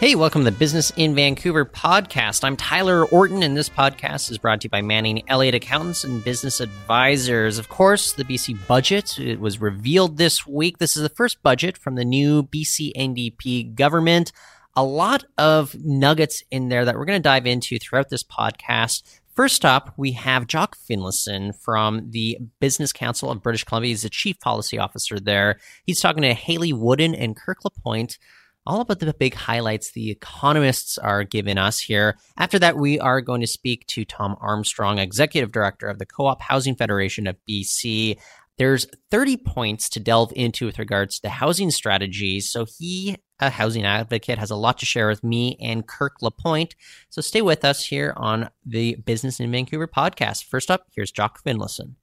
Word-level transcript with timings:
Hey, 0.00 0.14
welcome 0.14 0.46
to 0.46 0.50
the 0.50 0.56
Business 0.56 0.90
in 0.96 1.14
Vancouver 1.14 1.66
podcast. 1.66 2.42
I'm 2.42 2.56
Tyler 2.56 3.04
Orton, 3.04 3.42
and 3.42 3.54
this 3.54 3.68
podcast 3.68 4.30
is 4.30 4.38
brought 4.38 4.62
to 4.62 4.64
you 4.64 4.70
by 4.70 4.80
Manning 4.80 5.22
Elliott 5.28 5.54
Accountants 5.54 6.04
and 6.04 6.24
Business 6.24 6.60
Advisors. 6.60 7.58
Of 7.58 7.68
course, 7.68 8.14
the 8.14 8.24
BC 8.24 8.66
budget 8.66 9.18
it 9.18 9.40
was 9.40 9.60
revealed 9.60 10.16
this 10.16 10.46
week. 10.46 10.78
This 10.78 10.96
is 10.96 11.02
the 11.02 11.10
first 11.10 11.42
budget 11.42 11.76
from 11.76 11.96
the 11.96 12.04
new 12.06 12.44
BC 12.44 12.92
NDP 12.96 13.74
government. 13.74 14.32
A 14.74 14.82
lot 14.82 15.24
of 15.36 15.76
nuggets 15.84 16.42
in 16.50 16.70
there 16.70 16.86
that 16.86 16.96
we're 16.96 17.04
going 17.04 17.20
to 17.20 17.22
dive 17.22 17.46
into 17.46 17.78
throughout 17.78 18.08
this 18.08 18.24
podcast. 18.24 19.02
First 19.34 19.66
up, 19.66 19.92
we 19.98 20.12
have 20.12 20.46
Jock 20.46 20.78
Finlayson 20.78 21.52
from 21.52 22.10
the 22.10 22.38
Business 22.58 22.94
Council 22.94 23.30
of 23.30 23.42
British 23.42 23.64
Columbia. 23.64 23.90
He's 23.90 24.00
the 24.00 24.08
chief 24.08 24.40
policy 24.40 24.78
officer 24.78 25.20
there. 25.20 25.60
He's 25.84 26.00
talking 26.00 26.22
to 26.22 26.32
Hayley 26.32 26.72
Woodin 26.72 27.14
and 27.14 27.36
Kirk 27.36 27.66
LaPointe 27.66 28.16
all 28.66 28.80
about 28.80 28.98
the 28.98 29.14
big 29.14 29.34
highlights 29.34 29.92
the 29.92 30.10
economists 30.10 30.98
are 30.98 31.24
giving 31.24 31.58
us 31.58 31.80
here. 31.80 32.18
After 32.36 32.58
that, 32.58 32.76
we 32.76 32.98
are 33.00 33.20
going 33.20 33.40
to 33.40 33.46
speak 33.46 33.86
to 33.88 34.04
Thom 34.04 34.36
Armstrong, 34.40 34.98
Executive 34.98 35.52
Director 35.52 35.88
of 35.88 35.98
the 35.98 36.06
Co 36.06 36.26
op 36.26 36.42
Housing 36.42 36.76
Federation 36.76 37.26
of 37.26 37.36
BC. 37.48 38.18
There's 38.58 38.86
30 39.10 39.38
points 39.38 39.88
to 39.90 40.00
delve 40.00 40.32
into 40.36 40.66
with 40.66 40.78
regards 40.78 41.18
to 41.20 41.30
housing 41.30 41.70
strategies. 41.70 42.50
So 42.50 42.66
he, 42.78 43.16
a 43.38 43.48
housing 43.48 43.84
advocate, 43.84 44.38
has 44.38 44.50
a 44.50 44.56
lot 44.56 44.76
to 44.78 44.86
share 44.86 45.08
with 45.08 45.24
me 45.24 45.56
and 45.62 45.88
Kirk 45.88 46.16
LaPointe. 46.20 46.74
So 47.08 47.22
stay 47.22 47.40
with 47.40 47.64
us 47.64 47.86
here 47.86 48.12
on 48.16 48.50
the 48.66 48.96
Business 48.96 49.40
in 49.40 49.50
Vancouver 49.50 49.88
podcast. 49.88 50.44
First 50.44 50.70
up, 50.70 50.84
here's 50.94 51.10
Jock 51.10 51.42
Finlayson. 51.42 51.94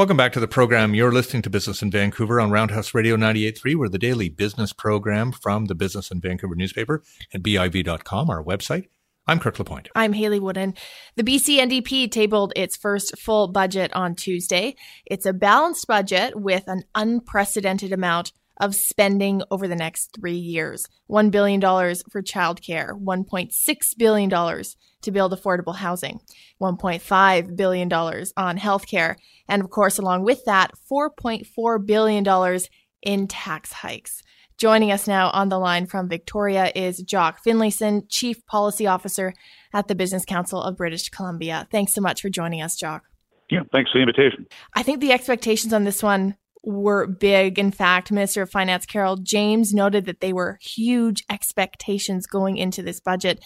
Welcome 0.00 0.16
back 0.16 0.32
to 0.32 0.40
the 0.40 0.48
program. 0.48 0.94
You're 0.94 1.12
listening 1.12 1.42
to 1.42 1.50
Business 1.50 1.82
in 1.82 1.90
Vancouver 1.90 2.40
on 2.40 2.50
Roundhouse 2.50 2.94
Radio 2.94 3.16
98.3. 3.16 3.76
We're 3.76 3.90
the 3.90 3.98
daily 3.98 4.30
business 4.30 4.72
program 4.72 5.30
from 5.30 5.66
the 5.66 5.74
Business 5.74 6.10
in 6.10 6.22
Vancouver 6.22 6.54
newspaper 6.54 7.02
and 7.34 7.44
BIV.com, 7.44 8.30
our 8.30 8.42
website. 8.42 8.86
I'm 9.26 9.38
Kirk 9.38 9.58
LaPointe. 9.58 9.90
I'm 9.94 10.14
Hayley 10.14 10.40
Woodin. 10.40 10.74
The 11.16 11.22
BC 11.22 11.58
NDP 11.58 12.10
tabled 12.10 12.54
its 12.56 12.78
first 12.78 13.18
full 13.18 13.48
budget 13.48 13.92
on 13.92 14.14
Tuesday. 14.14 14.74
It's 15.04 15.26
a 15.26 15.34
balanced 15.34 15.86
budget 15.86 16.34
with 16.34 16.66
an 16.66 16.84
unprecedented 16.94 17.92
amount 17.92 18.32
of 18.60 18.74
spending 18.74 19.42
over 19.50 19.66
the 19.66 19.74
next 19.74 20.14
three 20.14 20.36
years 20.36 20.86
$1 21.10 21.30
billion 21.32 21.60
for 21.60 22.22
childcare, 22.22 22.92
$1.6 22.92 23.50
billion 23.98 24.30
to 24.30 25.10
build 25.10 25.32
affordable 25.32 25.74
housing, 25.74 26.20
$1.5 26.62 27.56
billion 27.56 27.92
on 27.92 28.58
healthcare, 28.58 29.16
and 29.48 29.62
of 29.62 29.70
course, 29.70 29.98
along 29.98 30.22
with 30.22 30.44
that, 30.44 30.70
$4.4 30.90 31.86
billion 31.86 32.60
in 33.02 33.26
tax 33.26 33.72
hikes. 33.72 34.22
Joining 34.58 34.92
us 34.92 35.08
now 35.08 35.30
on 35.30 35.48
the 35.48 35.58
line 35.58 35.86
from 35.86 36.06
Victoria 36.06 36.70
is 36.74 36.98
Jock 36.98 37.42
Finlayson, 37.42 38.06
Chief 38.10 38.44
Policy 38.44 38.86
Officer 38.86 39.32
at 39.72 39.88
the 39.88 39.94
Business 39.94 40.26
Council 40.26 40.62
of 40.62 40.76
British 40.76 41.08
Columbia. 41.08 41.66
Thanks 41.72 41.94
so 41.94 42.02
much 42.02 42.20
for 42.20 42.28
joining 42.28 42.60
us, 42.60 42.76
Jock. 42.76 43.04
Yeah, 43.50 43.60
thanks 43.72 43.90
for 43.90 43.98
the 43.98 44.02
invitation. 44.02 44.46
I 44.74 44.82
think 44.82 45.00
the 45.00 45.12
expectations 45.12 45.72
on 45.72 45.84
this 45.84 46.02
one 46.02 46.36
were 46.62 47.06
big. 47.06 47.58
In 47.58 47.70
fact, 47.70 48.12
Minister 48.12 48.42
of 48.42 48.50
Finance 48.50 48.86
Carole 48.86 49.16
James 49.16 49.72
noted 49.72 50.04
that 50.06 50.20
they 50.20 50.32
were 50.32 50.58
huge 50.60 51.24
expectations 51.30 52.26
going 52.26 52.56
into 52.56 52.82
this 52.82 53.00
budget. 53.00 53.42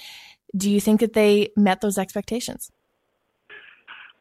Do 0.57 0.71
you 0.71 0.81
think 0.81 1.01
that 1.01 1.13
they 1.13 1.51
met 1.57 1.81
those 1.81 1.99
expectations? 1.99 2.71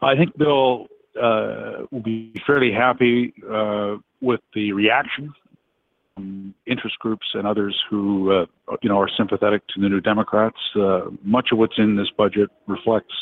I 0.02 0.16
think 0.16 0.36
they'll 0.38 0.88
uh, 1.22 1.86
will 1.92 2.02
be 2.02 2.34
fairly 2.46 2.72
happy 2.72 3.34
uh, 3.50 3.98
with 4.22 4.42
the 4.56 4.74
reaction 4.74 5.34
from 6.16 6.54
interest 6.66 6.98
groups 7.00 7.26
and 7.34 7.48
others 7.48 7.80
who 7.90 8.32
uh, 8.32 8.46
you 8.82 8.90
know 8.90 9.00
are 9.00 9.10
sympathetic 9.16 9.66
to 9.70 9.82
the 9.82 9.90
New 9.90 10.02
Democrats. 10.02 10.58
Uh, 10.76 11.02
much 11.24 11.50
of 11.52 11.58
what's 11.58 11.78
in 11.78 11.96
this 11.96 12.10
budget 12.18 12.50
reflects 12.68 13.14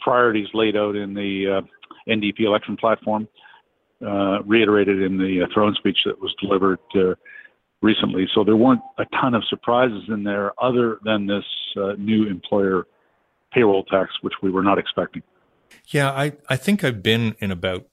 priorities 0.00 0.46
laid 0.54 0.76
out 0.76 0.94
in 0.94 1.14
the 1.14 1.58
uh, 1.58 2.10
NDP 2.10 2.40
election 2.40 2.76
platform 2.76 3.28
uh, 4.04 4.42
reiterated 4.44 5.02
in 5.02 5.18
the 5.18 5.42
uh, 5.42 5.46
throne 5.52 5.74
speech 5.78 5.98
that 6.04 6.20
was 6.20 6.34
delivered 6.40 6.78
uh, 6.94 7.14
recently. 7.82 8.26
So 8.34 8.44
there 8.44 8.56
weren't 8.56 8.82
a 8.98 9.04
ton 9.20 9.34
of 9.34 9.42
surprises 9.48 10.04
in 10.08 10.24
there 10.24 10.52
other 10.62 10.98
than 11.04 11.26
this 11.26 11.44
uh, 11.76 11.92
new 11.98 12.28
employer 12.28 12.86
payroll 13.52 13.84
tax, 13.84 14.10
which 14.22 14.34
we 14.42 14.50
were 14.50 14.62
not 14.62 14.78
expecting. 14.78 15.22
Yeah, 15.88 16.10
I, 16.10 16.32
I 16.48 16.56
think 16.56 16.84
I've 16.84 17.02
been 17.02 17.36
in 17.38 17.50
about 17.50 17.86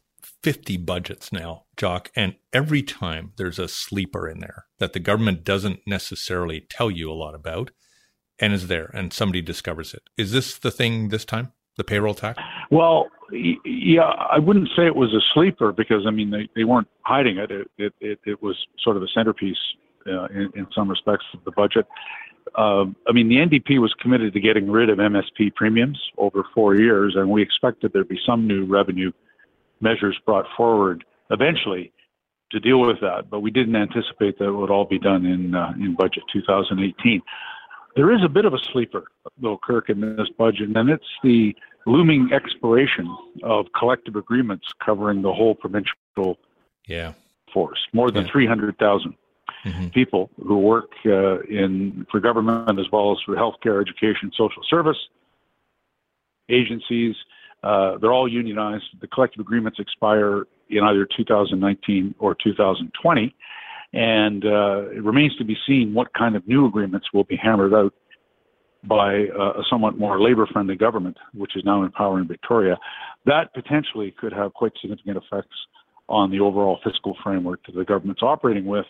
50 0.43 0.77
budgets 0.77 1.31
now, 1.31 1.63
Jock, 1.77 2.11
and 2.15 2.35
every 2.51 2.83
time 2.83 3.31
there's 3.37 3.59
a 3.59 3.67
sleeper 3.67 4.27
in 4.27 4.39
there 4.39 4.65
that 4.79 4.93
the 4.93 4.99
government 4.99 5.43
doesn't 5.43 5.79
necessarily 5.87 6.65
tell 6.69 6.91
you 6.91 7.09
a 7.09 7.13
lot 7.13 7.35
about 7.35 7.71
and 8.39 8.53
is 8.53 8.67
there 8.67 8.89
and 8.93 9.13
somebody 9.13 9.41
discovers 9.41 9.93
it. 9.93 10.03
Is 10.17 10.31
this 10.31 10.57
the 10.57 10.71
thing 10.71 11.09
this 11.09 11.25
time? 11.25 11.53
The 11.77 11.83
payroll 11.83 12.13
tax? 12.13 12.39
Well, 12.69 13.07
yeah, 13.33 14.01
I 14.03 14.39
wouldn't 14.39 14.69
say 14.75 14.85
it 14.85 14.95
was 14.95 15.13
a 15.13 15.21
sleeper 15.33 15.71
because 15.71 16.05
I 16.07 16.11
mean 16.11 16.29
they, 16.29 16.49
they 16.55 16.63
weren't 16.63 16.87
hiding 17.01 17.37
it. 17.37 17.51
It, 17.51 17.67
it. 17.77 17.93
it 17.99 18.19
it 18.25 18.43
was 18.43 18.55
sort 18.79 18.97
of 18.97 19.03
a 19.03 19.07
centerpiece 19.13 19.57
uh, 20.07 20.25
in, 20.25 20.51
in 20.55 20.67
some 20.75 20.89
respects 20.89 21.25
of 21.33 21.43
the 21.45 21.51
budget. 21.51 21.85
Uh, 22.55 22.85
I 23.07 23.13
mean, 23.13 23.29
the 23.29 23.37
NDP 23.37 23.79
was 23.79 23.93
committed 23.99 24.33
to 24.33 24.39
getting 24.39 24.69
rid 24.69 24.89
of 24.89 24.97
MSP 24.97 25.55
premiums 25.55 25.99
over 26.17 26.43
four 26.53 26.75
years, 26.75 27.15
and 27.15 27.29
we 27.29 27.41
expected 27.41 27.91
there'd 27.93 28.07
be 28.07 28.19
some 28.25 28.47
new 28.47 28.65
revenue 28.65 29.11
measures 29.81 30.17
brought 30.25 30.45
forward 30.55 31.03
eventually 31.31 31.91
to 32.51 32.59
deal 32.59 32.81
with 32.81 32.99
that. 33.01 33.29
But 33.29 33.39
we 33.39 33.49
didn't 33.49 33.75
anticipate 33.75 34.37
that 34.39 34.45
it 34.45 34.51
would 34.51 34.69
all 34.69 34.85
be 34.85 34.99
done 34.99 35.25
in 35.25 35.55
uh, 35.55 35.73
in 35.75 35.95
budget 35.95 36.23
2018. 36.31 37.21
There 37.95 38.11
is 38.11 38.23
a 38.23 38.29
bit 38.29 38.45
of 38.45 38.53
a 38.53 38.59
sleeper, 38.71 39.05
though, 39.39 39.59
Kirk, 39.63 39.89
in 39.89 40.01
this 40.01 40.29
budget, 40.37 40.75
and 40.75 40.89
it's 40.89 41.03
the 41.23 41.55
looming 41.85 42.29
expiration 42.33 43.15
of 43.43 43.67
collective 43.77 44.15
agreements 44.15 44.67
covering 44.83 45.21
the 45.21 45.33
whole 45.33 45.55
provincial 45.55 46.37
yeah. 46.87 47.13
force. 47.53 47.79
More 47.93 48.11
than 48.11 48.25
yeah. 48.25 48.31
300,000 48.31 49.13
mm-hmm. 49.65 49.87
people 49.89 50.29
who 50.37 50.57
work 50.57 50.91
uh, 51.05 51.41
in 51.41 52.05
for 52.11 52.19
government 52.19 52.79
as 52.79 52.85
well 52.91 53.11
as 53.11 53.17
for 53.25 53.35
healthcare, 53.35 53.81
education, 53.81 54.31
social 54.35 54.63
service 54.69 54.97
agencies. 56.49 57.15
Uh, 57.63 57.97
they're 57.97 58.11
all 58.11 58.27
unionized. 58.27 58.83
The 58.99 59.07
collective 59.07 59.39
agreements 59.39 59.79
expire 59.79 60.45
in 60.69 60.83
either 60.83 61.07
2019 61.15 62.15
or 62.19 62.35
2020. 62.35 63.35
And 63.93 64.43
uh, 64.43 64.89
it 64.89 65.03
remains 65.03 65.35
to 65.37 65.45
be 65.45 65.55
seen 65.67 65.93
what 65.93 66.13
kind 66.13 66.35
of 66.35 66.47
new 66.47 66.65
agreements 66.65 67.07
will 67.13 67.23
be 67.23 67.35
hammered 67.35 67.73
out 67.73 67.93
by 68.87 69.25
uh, 69.37 69.59
a 69.59 69.63
somewhat 69.69 69.97
more 69.97 70.21
labor 70.21 70.47
friendly 70.51 70.75
government, 70.75 71.17
which 71.33 71.55
is 71.55 71.63
now 71.65 71.83
in 71.83 71.91
power 71.91 72.19
in 72.19 72.27
Victoria. 72.27 72.77
That 73.25 73.53
potentially 73.53 74.13
could 74.19 74.33
have 74.33 74.53
quite 74.53 74.73
significant 74.81 75.17
effects 75.17 75.55
on 76.09 76.31
the 76.31 76.39
overall 76.39 76.79
fiscal 76.83 77.15
framework 77.23 77.65
that 77.65 77.75
the 77.75 77.85
government's 77.85 78.21
operating 78.21 78.65
with. 78.65 78.85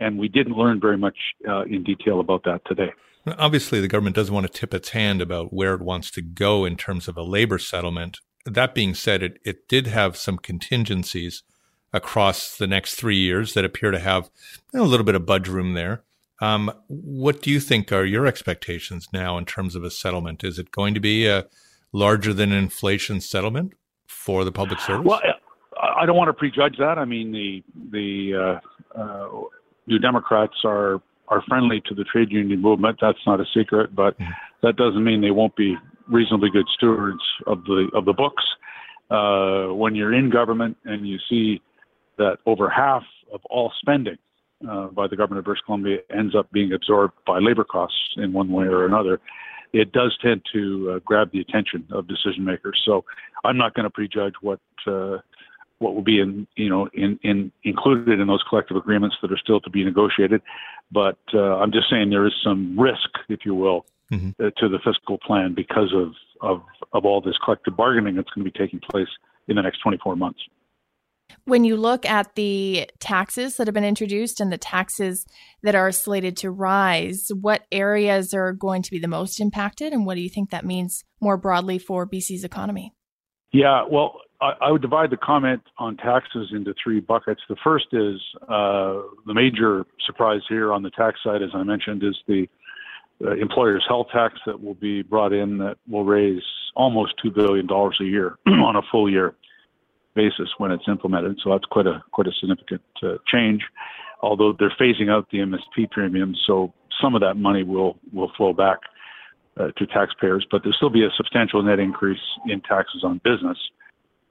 And 0.00 0.18
we 0.18 0.28
didn't 0.28 0.56
learn 0.56 0.80
very 0.80 0.98
much 0.98 1.16
uh, 1.48 1.62
in 1.62 1.84
detail 1.84 2.18
about 2.20 2.42
that 2.44 2.62
today. 2.66 2.92
Obviously, 3.26 3.80
the 3.80 3.88
government 3.88 4.16
doesn't 4.16 4.34
want 4.34 4.46
to 4.46 4.52
tip 4.52 4.74
its 4.74 4.90
hand 4.90 5.22
about 5.22 5.52
where 5.52 5.74
it 5.74 5.80
wants 5.80 6.10
to 6.10 6.20
go 6.20 6.64
in 6.64 6.76
terms 6.76 7.08
of 7.08 7.16
a 7.16 7.22
labor 7.22 7.58
settlement. 7.58 8.18
That 8.44 8.74
being 8.74 8.94
said, 8.94 9.22
it, 9.22 9.38
it 9.44 9.68
did 9.68 9.86
have 9.86 10.16
some 10.16 10.36
contingencies 10.36 11.42
across 11.92 12.56
the 12.56 12.66
next 12.66 12.96
three 12.96 13.16
years 13.16 13.54
that 13.54 13.64
appear 13.64 13.92
to 13.92 13.98
have 13.98 14.28
you 14.72 14.80
know, 14.80 14.84
a 14.84 14.86
little 14.86 15.06
bit 15.06 15.14
of 15.14 15.24
budge 15.24 15.48
room 15.48 15.72
there. 15.74 16.02
Um, 16.44 16.70
what 16.88 17.40
do 17.40 17.50
you 17.50 17.58
think 17.58 17.90
are 17.90 18.04
your 18.04 18.26
expectations 18.26 19.08
now 19.12 19.38
in 19.38 19.46
terms 19.46 19.74
of 19.74 19.82
a 19.82 19.90
settlement? 19.90 20.44
Is 20.44 20.58
it 20.58 20.70
going 20.70 20.92
to 20.92 21.00
be 21.00 21.26
a 21.26 21.46
larger 21.92 22.34
than 22.34 22.52
inflation 22.52 23.20
settlement 23.22 23.72
for 24.06 24.44
the 24.44 24.52
public 24.52 24.78
service? 24.80 25.06
Well, 25.06 25.20
I 25.96 26.04
don't 26.04 26.16
want 26.16 26.28
to 26.28 26.34
prejudge 26.34 26.76
that. 26.78 26.98
I 26.98 27.06
mean, 27.06 27.32
the 27.32 27.62
the 27.90 28.60
uh, 28.96 29.00
uh, 29.00 29.28
New 29.86 29.98
Democrats 29.98 30.54
are 30.64 31.00
are 31.28 31.42
friendly 31.48 31.80
to 31.86 31.94
the 31.94 32.04
trade 32.04 32.30
union 32.30 32.60
movement. 32.60 32.98
That's 33.00 33.24
not 33.26 33.40
a 33.40 33.46
secret, 33.54 33.94
but 33.94 34.18
mm-hmm. 34.18 34.30
that 34.62 34.76
doesn't 34.76 35.02
mean 35.02 35.22
they 35.22 35.30
won't 35.30 35.56
be 35.56 35.76
reasonably 36.08 36.50
good 36.50 36.66
stewards 36.76 37.22
of 37.46 37.64
the 37.64 37.88
of 37.94 38.04
the 38.04 38.12
books. 38.12 38.44
Uh, 39.10 39.72
when 39.74 39.94
you're 39.94 40.12
in 40.12 40.28
government 40.28 40.76
and 40.84 41.08
you 41.08 41.18
see 41.30 41.62
that 42.18 42.36
over 42.44 42.68
half 42.68 43.02
of 43.32 43.40
all 43.48 43.72
spending 43.80 44.18
uh, 44.68 44.86
by 44.88 45.06
the 45.06 45.16
government 45.16 45.38
of 45.38 45.44
British 45.44 45.62
Columbia 45.64 45.98
ends 46.16 46.34
up 46.34 46.50
being 46.52 46.72
absorbed 46.72 47.14
by 47.26 47.38
labor 47.38 47.64
costs 47.64 48.14
in 48.16 48.32
one 48.32 48.50
way 48.50 48.64
or 48.64 48.86
another, 48.86 49.20
it 49.72 49.92
does 49.92 50.16
tend 50.22 50.42
to 50.52 50.92
uh, 50.92 50.98
grab 51.04 51.30
the 51.32 51.40
attention 51.40 51.86
of 51.90 52.06
decision 52.06 52.44
makers. 52.44 52.80
So 52.84 53.04
I'm 53.44 53.56
not 53.56 53.74
going 53.74 53.84
to 53.84 53.90
prejudge 53.90 54.34
what 54.40 54.60
uh, 54.86 55.18
what 55.78 55.94
will 55.94 56.02
be 56.02 56.20
in 56.20 56.46
you 56.56 56.68
know 56.68 56.88
in, 56.94 57.18
in 57.22 57.50
included 57.64 58.20
in 58.20 58.26
those 58.26 58.42
collective 58.48 58.76
agreements 58.76 59.16
that 59.20 59.32
are 59.32 59.38
still 59.38 59.60
to 59.60 59.70
be 59.70 59.84
negotiated. 59.84 60.40
But 60.92 61.18
uh, 61.34 61.56
I'm 61.56 61.72
just 61.72 61.90
saying 61.90 62.10
there 62.10 62.26
is 62.26 62.34
some 62.42 62.78
risk, 62.78 63.10
if 63.28 63.40
you 63.44 63.54
will, 63.54 63.84
mm-hmm. 64.10 64.30
uh, 64.42 64.50
to 64.58 64.68
the 64.68 64.78
fiscal 64.84 65.18
plan 65.18 65.54
because 65.54 65.92
of, 65.92 66.12
of 66.40 66.62
of 66.92 67.04
all 67.04 67.20
this 67.20 67.36
collective 67.44 67.76
bargaining 67.76 68.14
that's 68.14 68.30
going 68.30 68.44
to 68.46 68.50
be 68.50 68.58
taking 68.58 68.80
place 68.80 69.08
in 69.48 69.56
the 69.56 69.62
next 69.62 69.78
24 69.80 70.16
months. 70.16 70.40
When 71.44 71.64
you 71.64 71.76
look 71.76 72.06
at 72.06 72.34
the 72.36 72.88
taxes 73.00 73.56
that 73.56 73.66
have 73.66 73.74
been 73.74 73.84
introduced 73.84 74.40
and 74.40 74.52
the 74.52 74.58
taxes 74.58 75.26
that 75.62 75.74
are 75.74 75.92
slated 75.92 76.36
to 76.38 76.50
rise, 76.50 77.30
what 77.38 77.66
areas 77.70 78.32
are 78.32 78.52
going 78.52 78.82
to 78.82 78.90
be 78.90 78.98
the 78.98 79.08
most 79.08 79.40
impacted, 79.40 79.92
and 79.92 80.06
what 80.06 80.14
do 80.14 80.22
you 80.22 80.30
think 80.30 80.50
that 80.50 80.64
means 80.64 81.04
more 81.20 81.36
broadly 81.36 81.78
for 81.78 82.06
BC's 82.06 82.44
economy? 82.44 82.92
Yeah, 83.52 83.84
well, 83.90 84.20
I, 84.40 84.52
I 84.62 84.70
would 84.70 84.82
divide 84.82 85.10
the 85.10 85.16
comment 85.16 85.62
on 85.78 85.96
taxes 85.96 86.48
into 86.52 86.74
three 86.82 87.00
buckets. 87.00 87.40
The 87.48 87.56
first 87.62 87.86
is 87.92 88.20
uh, 88.42 89.02
the 89.26 89.34
major 89.34 89.84
surprise 90.06 90.40
here 90.48 90.72
on 90.72 90.82
the 90.82 90.90
tax 90.90 91.20
side, 91.22 91.42
as 91.42 91.50
I 91.54 91.62
mentioned, 91.62 92.02
is 92.02 92.16
the 92.26 92.48
uh, 93.24 93.32
employer's 93.32 93.84
health 93.86 94.08
tax 94.12 94.34
that 94.46 94.62
will 94.62 94.74
be 94.74 95.02
brought 95.02 95.32
in 95.32 95.58
that 95.58 95.76
will 95.88 96.04
raise 96.04 96.42
almost 96.74 97.14
$2 97.24 97.34
billion 97.34 97.68
a 97.70 98.04
year 98.04 98.38
on 98.46 98.76
a 98.76 98.82
full 98.90 99.10
year 99.10 99.34
basis 100.14 100.48
when 100.58 100.70
it's 100.70 100.84
implemented. 100.88 101.38
So 101.42 101.50
that's 101.50 101.64
quite 101.64 101.86
a 101.86 102.02
quite 102.12 102.26
a 102.26 102.32
significant 102.40 102.82
uh, 103.02 103.16
change. 103.26 103.62
Although 104.22 104.54
they're 104.58 104.72
phasing 104.80 105.10
out 105.10 105.28
the 105.30 105.38
MSP 105.38 105.90
premium, 105.90 106.34
so 106.46 106.72
some 107.02 107.14
of 107.14 107.20
that 107.20 107.34
money 107.34 107.62
will 107.62 107.96
will 108.12 108.30
flow 108.36 108.52
back 108.52 108.78
uh, 109.58 109.68
to 109.76 109.86
taxpayers, 109.86 110.46
but 110.50 110.62
there'll 110.62 110.76
still 110.76 110.90
be 110.90 111.04
a 111.04 111.10
substantial 111.16 111.62
net 111.62 111.78
increase 111.78 112.18
in 112.46 112.60
taxes 112.62 113.02
on 113.04 113.20
business 113.24 113.58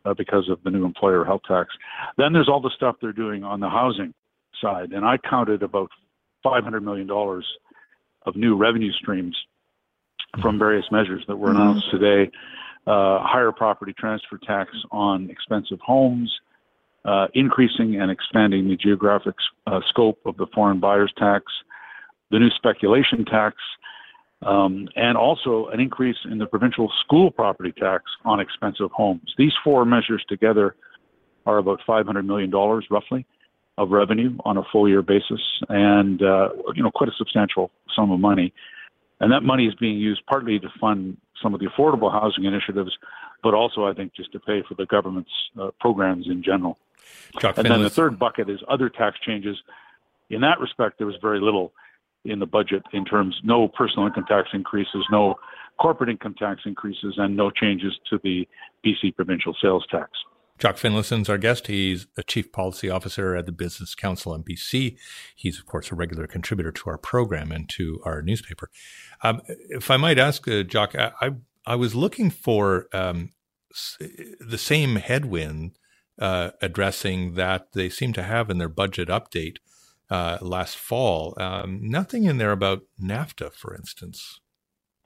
uh, 0.06 0.14
because 0.14 0.50
of 0.50 0.62
the 0.64 0.70
new 0.70 0.86
employer 0.86 1.24
health 1.24 1.42
tax. 1.48 1.70
Then 2.18 2.34
there's 2.34 2.50
all 2.50 2.62
the 2.62 2.72
stuff 2.76 2.96
they're 3.02 3.14
doing 3.14 3.44
on 3.44 3.60
the 3.60 3.70
housing 3.70 4.14
side, 4.62 4.92
and 4.92 5.06
I 5.06 5.18
counted 5.18 5.64
about 5.64 5.90
500 6.44 6.84
million 6.84 7.08
dollars 7.08 7.46
of 8.26 8.36
new 8.36 8.56
revenue 8.56 8.92
streams 8.94 9.36
from 10.42 10.58
various 10.58 10.86
measures 10.92 11.24
that 11.28 11.36
were 11.36 11.52
announced 11.52 11.86
mm-hmm. 11.88 12.04
today 12.04 12.32
higher 12.92 13.52
property 13.52 13.94
transfer 13.98 14.38
tax 14.38 14.72
on 14.92 15.30
expensive 15.30 15.80
homes, 15.80 16.32
uh, 17.06 17.28
increasing 17.34 18.00
and 18.00 18.12
expanding 18.12 18.68
the 18.68 18.76
geographic 18.76 19.36
uh, 19.68 19.80
scope 19.90 20.20
of 20.26 20.38
the 20.38 20.48
foreign 20.54 20.80
buyers 20.80 21.14
tax, 21.18 21.46
the 22.32 22.40
new 22.40 22.50
speculation 22.52 23.26
tax, 23.26 23.58
um, 24.46 24.88
and 24.96 25.18
also 25.18 25.68
an 25.68 25.80
increase 25.80 26.18
in 26.30 26.38
the 26.38 26.46
provincial 26.46 26.92
school 27.04 27.32
property 27.32 27.72
tax 27.72 28.04
on 28.26 28.40
expensive 28.40 28.92
homes. 28.92 29.34
These 29.38 29.54
four 29.64 29.86
measures 29.86 30.24
together 30.28 30.76
are 31.46 31.58
about 31.58 31.80
$500 31.88 32.26
million 32.26 32.52
roughly 32.90 33.26
of 33.78 33.90
revenue 33.90 34.38
on 34.46 34.58
a 34.58 34.64
full 34.72 34.88
year 34.88 35.02
basis, 35.02 35.42
and 35.70 36.22
uh, 36.22 36.50
you 36.76 36.84
know 36.84 36.92
quite 36.92 37.10
a 37.10 37.14
substantial 37.18 37.72
sum 37.96 38.12
of 38.12 38.20
money. 38.20 38.54
And 39.20 39.32
that 39.32 39.42
money 39.42 39.66
is 39.68 39.74
being 39.76 39.98
used 39.98 40.26
partly 40.28 40.60
to 40.60 40.68
fund 40.80 41.18
some 41.42 41.54
of 41.54 41.60
the 41.60 41.68
affordable 41.68 42.12
housing 42.12 42.46
initiatives, 42.46 42.92
but 43.42 43.54
also 43.54 43.86
I 43.86 43.94
think 43.94 44.14
just 44.14 44.32
to 44.34 44.40
pay 44.40 44.64
for 44.68 44.76
the 44.76 44.86
government's 44.86 45.32
uh, 45.60 45.72
programs 45.80 46.28
in 46.28 46.44
general. 46.44 46.78
Chuck 47.40 47.58
and 47.58 47.68
then 47.68 47.82
the 47.82 47.90
third 47.90 48.18
bucket 48.18 48.50
is 48.50 48.60
other 48.70 48.90
tax 48.90 49.20
changes. 49.20 49.58
In 50.30 50.42
that 50.42 50.60
respect, 50.60 50.98
there 50.98 51.08
was 51.08 51.16
very 51.22 51.40
little 51.40 51.74
in 52.26 52.40
the 52.40 52.46
budget 52.46 52.84
in 52.94 53.04
terms 53.04 53.36
no 53.44 53.68
personal 53.68 54.08
income 54.08 54.26
tax 54.28 54.50
increases, 54.54 55.06
no 55.12 55.36
corporate 55.80 56.10
income 56.10 56.36
tax 56.38 56.62
increases, 56.66 57.16
and 57.18 57.36
no 57.36 57.50
changes 57.50 57.94
to 58.10 58.20
the 58.24 58.48
BC 58.86 59.16
provincial 59.16 59.56
sales 59.62 59.86
tax. 59.92 60.12
Jock 60.60 60.78
Finlayson's 60.78 61.30
our 61.30 61.38
guest. 61.38 61.68
He's 61.68 62.08
a 62.18 62.24
chief 62.24 62.52
policy 62.52 62.90
officer 62.90 63.36
at 63.36 63.46
the 63.46 63.52
Business 63.52 63.96
Council 63.96 64.34
in 64.36 64.44
BC. 64.44 64.98
He's, 65.36 65.60
of 65.60 65.66
course, 65.66 65.92
a 65.92 65.96
regular 65.96 66.28
contributor 66.28 66.72
to 66.72 66.90
our 66.90 66.98
program 66.98 67.52
and 67.52 67.68
to 67.70 68.00
our 68.06 68.22
newspaper. 68.22 68.70
Um, 69.24 69.42
if 69.48 69.90
I 69.90 69.98
might 69.98 70.20
ask, 70.20 70.48
uh, 70.48 70.64
Jock, 70.64 70.96
I, 70.96 71.12
I, 71.22 71.30
I, 71.66 71.76
was 71.76 71.96
looking 71.96 72.30
for 72.30 72.88
um, 72.94 73.32
the 74.40 74.58
same 74.58 74.98
headwind 74.98 75.78
uh, 76.20 76.52
addressing 76.62 77.34
that 77.34 77.74
they 77.74 77.90
seem 77.90 78.14
to 78.14 78.24
have 78.24 78.50
in 78.50 78.60
their 78.60 78.70
budget 78.70 79.10
update 79.10 79.58
uh, 80.10 80.38
last 80.42 80.78
fall. 80.78 81.34
Um, 81.38 81.80
nothing 81.82 82.26
in 82.26 82.38
there 82.38 82.52
about 82.52 82.84
NAFTA, 83.02 83.54
for 83.54 83.76
instance. 83.76 84.40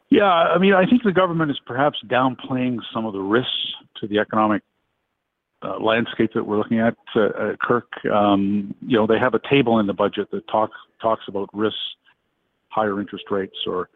Yeah, 0.09 0.25
I 0.25 0.57
mean, 0.57 0.73
I 0.73 0.85
think 0.85 1.03
the 1.03 1.11
government 1.11 1.51
is 1.51 1.59
perhaps 1.65 1.99
downplaying 2.05 2.79
some 2.93 3.05
of 3.05 3.13
the 3.13 3.19
risks 3.19 3.73
to 3.97 4.07
the 4.07 4.19
economic 4.19 4.63
uh, 5.63 5.79
landscape 5.79 6.31
that 6.35 6.43
we're 6.43 6.57
looking 6.57 6.79
at, 6.79 6.95
uh, 7.15 7.53
Kirk, 7.61 7.87
um, 8.13 8.75
you 8.81 8.97
know, 8.97 9.07
they 9.07 9.17
have 9.19 9.33
a 9.33 9.41
table 9.49 9.79
in 9.79 9.87
the 9.87 9.93
budget 9.93 10.29
that 10.31 10.47
talks 10.47 10.75
talks 11.01 11.23
about 11.27 11.49
risks, 11.53 11.79
higher 12.69 12.99
interest 12.99 13.25
rates, 13.31 13.55
or 13.65 13.89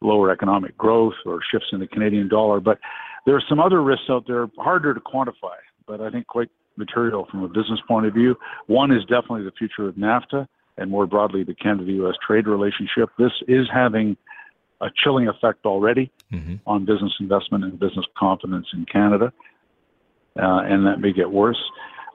lower 0.00 0.30
economic 0.30 0.76
growth, 0.76 1.14
or 1.24 1.40
shifts 1.50 1.68
in 1.72 1.80
the 1.80 1.86
Canadian 1.86 2.28
dollar. 2.28 2.60
But 2.60 2.78
there 3.24 3.34
are 3.36 3.42
some 3.48 3.60
other 3.60 3.82
risks 3.82 4.06
out 4.10 4.26
there, 4.26 4.48
harder 4.58 4.92
to 4.92 5.00
quantify, 5.00 5.56
but 5.86 6.00
I 6.00 6.10
think 6.10 6.26
quite 6.26 6.50
material 6.76 7.26
from 7.30 7.42
a 7.42 7.48
business 7.48 7.80
point 7.86 8.06
of 8.06 8.14
view. 8.14 8.36
One 8.66 8.90
is 8.90 9.02
definitely 9.02 9.44
the 9.44 9.52
future 9.52 9.88
of 9.88 9.94
NAFTA, 9.94 10.46
and 10.78 10.90
more 10.90 11.06
broadly, 11.06 11.44
the 11.44 11.54
Canada-U.S. 11.54 12.16
trade 12.26 12.46
relationship. 12.46 13.10
This 13.18 13.32
is 13.46 13.66
having 13.72 14.16
a 14.80 14.88
chilling 15.02 15.28
effect 15.28 15.64
already 15.64 16.10
mm-hmm. 16.32 16.56
on 16.66 16.84
business 16.84 17.12
investment 17.20 17.64
and 17.64 17.78
business 17.78 18.06
confidence 18.18 18.66
in 18.72 18.84
Canada 18.86 19.26
uh, 19.26 19.30
and 20.36 20.86
that 20.86 21.00
may 21.00 21.12
get 21.12 21.30
worse. 21.30 21.62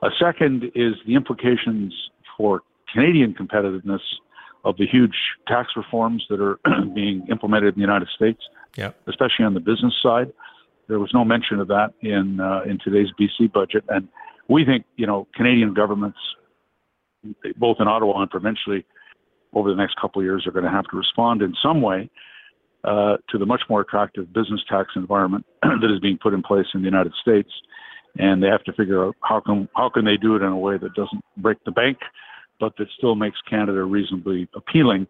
A 0.02 0.10
second 0.20 0.64
is 0.74 0.94
the 1.06 1.14
implications 1.14 1.94
for 2.36 2.62
Canadian 2.92 3.34
competitiveness 3.34 4.00
of 4.64 4.76
the 4.76 4.86
huge 4.86 5.14
tax 5.46 5.70
reforms 5.76 6.24
that 6.30 6.40
are 6.40 6.58
being 6.94 7.26
implemented 7.30 7.74
in 7.74 7.80
the 7.80 7.86
United 7.86 8.08
States, 8.14 8.40
yeah. 8.76 8.90
especially 9.06 9.44
on 9.44 9.54
the 9.54 9.60
business 9.60 9.94
side. 10.02 10.32
There 10.88 10.98
was 10.98 11.10
no 11.12 11.24
mention 11.24 11.60
of 11.60 11.68
that 11.68 11.92
in 12.00 12.40
uh, 12.40 12.62
in 12.64 12.78
today's 12.82 13.08
BC 13.20 13.52
budget, 13.52 13.84
and 13.88 14.08
we 14.48 14.64
think 14.64 14.84
you 14.96 15.06
know 15.06 15.26
Canadian 15.34 15.74
governments, 15.74 16.18
both 17.56 17.76
in 17.80 17.88
Ottawa 17.88 18.22
and 18.22 18.30
provincially, 18.30 18.86
over 19.52 19.68
the 19.68 19.76
next 19.76 19.96
couple 20.00 20.20
of 20.20 20.24
years, 20.24 20.46
are 20.46 20.52
going 20.52 20.64
to 20.64 20.70
have 20.70 20.86
to 20.86 20.96
respond 20.96 21.42
in 21.42 21.54
some 21.62 21.82
way 21.82 22.08
uh, 22.84 23.16
to 23.28 23.38
the 23.38 23.44
much 23.44 23.62
more 23.68 23.82
attractive 23.82 24.32
business 24.32 24.60
tax 24.68 24.90
environment 24.96 25.44
that 25.62 25.90
is 25.92 26.00
being 26.00 26.18
put 26.22 26.32
in 26.32 26.42
place 26.42 26.66
in 26.72 26.80
the 26.80 26.86
United 26.86 27.12
States 27.20 27.50
and 28.18 28.42
they 28.42 28.48
have 28.48 28.64
to 28.64 28.72
figure 28.72 29.06
out 29.06 29.16
how 29.22 29.40
can 29.40 29.68
how 29.74 29.88
can 29.88 30.04
they 30.04 30.16
do 30.16 30.34
it 30.36 30.42
in 30.42 30.48
a 30.48 30.58
way 30.58 30.76
that 30.76 30.94
doesn't 30.94 31.24
break 31.36 31.58
the 31.64 31.70
bank, 31.70 31.98
but 32.60 32.76
that 32.76 32.88
still 32.96 33.14
makes 33.14 33.38
Canada 33.48 33.82
reasonably 33.84 34.48
appealing 34.54 35.06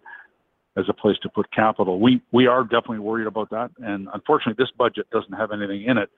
as 0.76 0.84
a 0.88 0.92
place 0.92 1.16
to 1.22 1.28
put 1.28 1.50
capital. 1.50 1.98
We 1.98 2.22
we 2.32 2.46
are 2.46 2.62
definitely 2.62 3.00
worried 3.00 3.26
about 3.26 3.50
that, 3.50 3.70
and 3.78 4.08
unfortunately, 4.12 4.62
this 4.62 4.70
budget 4.76 5.06
doesn't 5.10 5.32
have 5.32 5.50
anything 5.50 5.84
in 5.84 5.98
it 5.98 6.10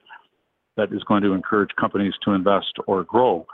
that 0.77 0.93
is 0.93 1.03
going 1.03 1.23
to 1.23 1.33
encourage 1.33 1.69
companies 1.79 2.13
to 2.23 2.31
invest 2.31 2.73
or 2.87 3.03
grow 3.03 3.45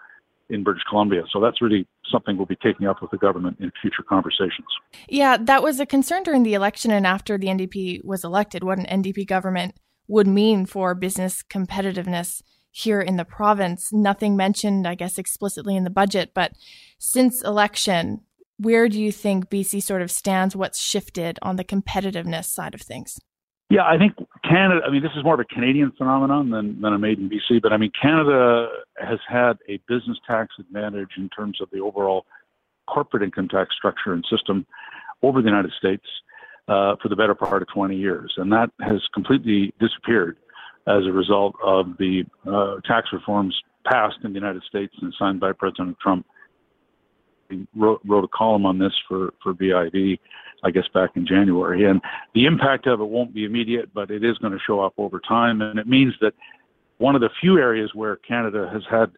in 0.50 0.64
British 0.64 0.84
Columbia. 0.90 1.24
So 1.32 1.42
that's 1.42 1.62
really 1.62 1.88
something 2.10 2.38
we'll 2.38 2.46
be 2.46 2.56
taking 2.58 2.88
up 2.88 3.02
with 3.02 3.12
the 3.12 3.18
government 3.18 3.58
in 3.60 3.72
future 3.82 4.04
conversations. 4.08 4.68
Yeah, 5.10 5.36
that 5.42 5.62
was 5.62 5.80
a 5.80 5.86
concern 5.86 6.24
during 6.24 6.44
the 6.44 6.54
election 6.54 6.92
and 6.92 7.06
after 7.06 7.38
the 7.38 7.48
NDP 7.48 8.06
was 8.06 8.24
elected, 8.24 8.64
what 8.64 8.78
an 8.78 8.86
NDP 8.86 9.28
government 9.28 9.76
would 10.08 10.28
mean 10.28 10.66
for 10.66 10.96
business 10.96 11.44
competitiveness 11.44 12.42
here 12.78 13.02
in 13.02 13.18
the 13.18 13.26
province. 13.26 13.92
Nothing 13.92 14.36
mentioned, 14.38 14.88
I 14.88 14.96
guess, 14.96 15.18
explicitly 15.18 15.76
in 15.76 15.84
the 15.84 15.90
budget, 15.90 16.32
but 16.34 16.52
since 17.00 17.42
election, 17.42 18.22
where 18.58 18.88
do 18.88 19.02
you 19.02 19.12
think 19.12 19.50
BC 19.50 19.82
sort 19.82 20.02
of 20.02 20.12
stands? 20.12 20.56
What's 20.56 20.80
shifted 20.80 21.40
on 21.42 21.56
the 21.56 21.64
competitiveness 21.64 22.46
side 22.46 22.76
of 22.76 22.82
things? 22.82 23.20
Yeah, 23.70 23.84
I 23.84 23.98
think 23.98 24.14
Canada, 24.44 24.82
I 24.86 24.92
mean, 24.92 25.02
this 25.02 25.12
is 25.18 25.24
more 25.24 25.34
of 25.34 25.40
a 25.40 25.46
Canadian 25.46 25.92
phenomenon 25.98 26.52
than, 26.52 26.80
than 26.80 26.94
a 26.94 27.00
made 27.00 27.18
in 27.20 27.30
BC, 27.30 27.62
but 27.62 27.74
I 27.74 27.78
mean, 27.78 27.92
Canada 28.00 28.70
has 28.98 29.20
had 29.28 29.58
a 29.68 29.80
business 29.88 30.18
tax 30.26 30.54
advantage 30.60 31.10
in 31.18 31.30
terms 31.30 31.60
of 31.60 31.70
the 31.72 31.80
overall 31.80 32.26
corporate 32.88 33.24
income 33.24 33.50
tax 33.50 33.76
structure 33.76 34.14
and 34.14 34.24
system 34.30 34.66
over 35.24 35.42
the 35.42 35.48
United 35.48 35.72
States 35.78 36.06
uh, 36.68 36.96
for 37.02 37.10
the 37.10 37.16
better 37.16 37.36
part 37.36 37.62
of 37.62 37.68
20 37.74 37.96
years. 37.96 38.34
And 38.38 38.52
that 38.54 38.70
has 38.80 39.02
completely 39.14 39.74
disappeared 39.80 40.38
as 40.88 41.06
a 41.06 41.12
result 41.12 41.56
of 41.64 41.98
the 41.98 42.24
uh, 42.46 42.78
tax 42.86 43.10
reforms 43.12 43.56
passed 43.86 44.18
in 44.24 44.32
the 44.32 44.40
United 44.40 44.64
States 44.64 44.94
and 45.02 45.14
signed 45.20 45.40
by 45.40 45.52
President 45.52 45.98
Trump. 46.00 46.26
He 47.50 47.68
wrote, 47.76 48.02
wrote 48.06 48.24
a 48.24 48.30
column 48.30 48.66
on 48.66 48.80
this 48.80 48.94
for, 49.08 49.34
for 49.42 49.54
BIV, 49.54 50.20
I 50.64 50.72
guess 50.72 50.86
back 50.94 51.12
in 51.16 51.26
January. 51.26 51.86
And 51.86 52.02
the 52.34 52.46
impact 52.46 52.88
of 52.88 53.00
it 53.00 53.06
won't 53.06 53.34
be 53.34 53.46
immediate, 53.46 53.94
but 53.94 54.12
it 54.12 54.24
is 54.24 54.38
going 54.40 54.54
to 54.54 54.60
show 54.66 54.82
up 54.82 54.94
over 54.98 55.20
time. 55.20 55.62
And 55.62 55.80
it 55.80 55.88
means 55.88 56.14
that 56.22 56.34
one 56.98 57.16
of 57.16 57.22
the 57.22 57.30
few 57.40 57.58
areas 57.58 57.92
where 57.94 58.16
Canada 58.18 58.70
has 58.72 58.84
had 58.90 59.12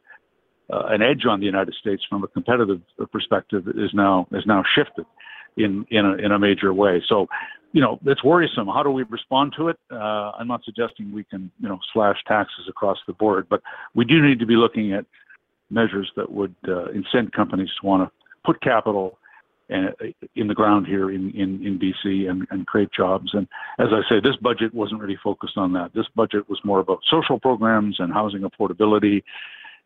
uh, 0.71 0.88
an 0.88 1.01
edge 1.01 1.25
on 1.25 1.39
the 1.39 1.45
United 1.45 1.73
States 1.75 2.03
from 2.07 2.23
a 2.23 2.27
competitive 2.27 2.81
perspective 3.11 3.67
is 3.69 3.91
now 3.93 4.27
is 4.31 4.45
now 4.45 4.63
shifted 4.75 5.05
in 5.58 5.86
in 5.89 6.06
a, 6.06 6.13
in 6.13 6.32
a 6.32 6.39
major 6.39 6.74
way. 6.74 7.03
So 7.08 7.27
you 7.72 7.82
know, 7.82 8.00
it's 8.06 8.24
worrisome. 8.24 8.68
How 8.68 8.82
do 8.84 8.89
we 8.89 9.03
respond 9.03 9.53
to 9.58 9.68
it? 9.68 9.77
Uh, 9.91 10.32
I'm 10.39 10.48
not 10.48 10.63
suggesting 10.63 11.12
we 11.12 11.24
can, 11.24 11.51
you 11.60 11.70
know, 11.70 11.79
slash 11.94 12.18
taxes 12.27 12.65
across 12.68 12.98
the 13.06 13.13
board, 13.13 13.46
but 13.48 13.62
we 13.94 14.06
do 14.06 14.25
need 14.25 14.39
to 14.39 14.46
be 14.46 14.56
looking 14.56 14.94
at 14.94 15.06
measures 15.70 16.12
that 16.15 16.32
would 16.32 16.56
uh, 16.68 16.88
incent 16.88 17.32
companies 17.32 17.70
to 17.79 17.86
want 17.86 18.08
to 18.08 18.12
put 18.44 18.60
capital 18.62 19.20
uh, 19.72 19.91
in 20.36 20.48
the 20.48 20.56
ground 20.56 20.88
here 20.88 21.12
in, 21.12 21.29
in, 21.32 21.63
in 21.63 21.77
BC 21.77 22.27
and, 22.27 22.48
and 22.50 22.65
create 22.65 22.89
jobs. 22.91 23.32
And 23.34 23.48
as 23.77 23.89
I 23.91 24.01
say, 24.10 24.20
this 24.20 24.36
budget 24.38 24.74
wasn't 24.74 25.00
really 25.00 25.20
focused 25.24 25.58
on 25.58 25.74
that. 25.74 25.91
This 25.94 26.08
budget 26.15 26.50
was 26.50 26.60
more 26.63 26.79
about 26.79 27.01
social 27.08 27.39
programs 27.39 27.98
and 28.00 28.12
housing 28.12 28.41
affordability 28.41 29.22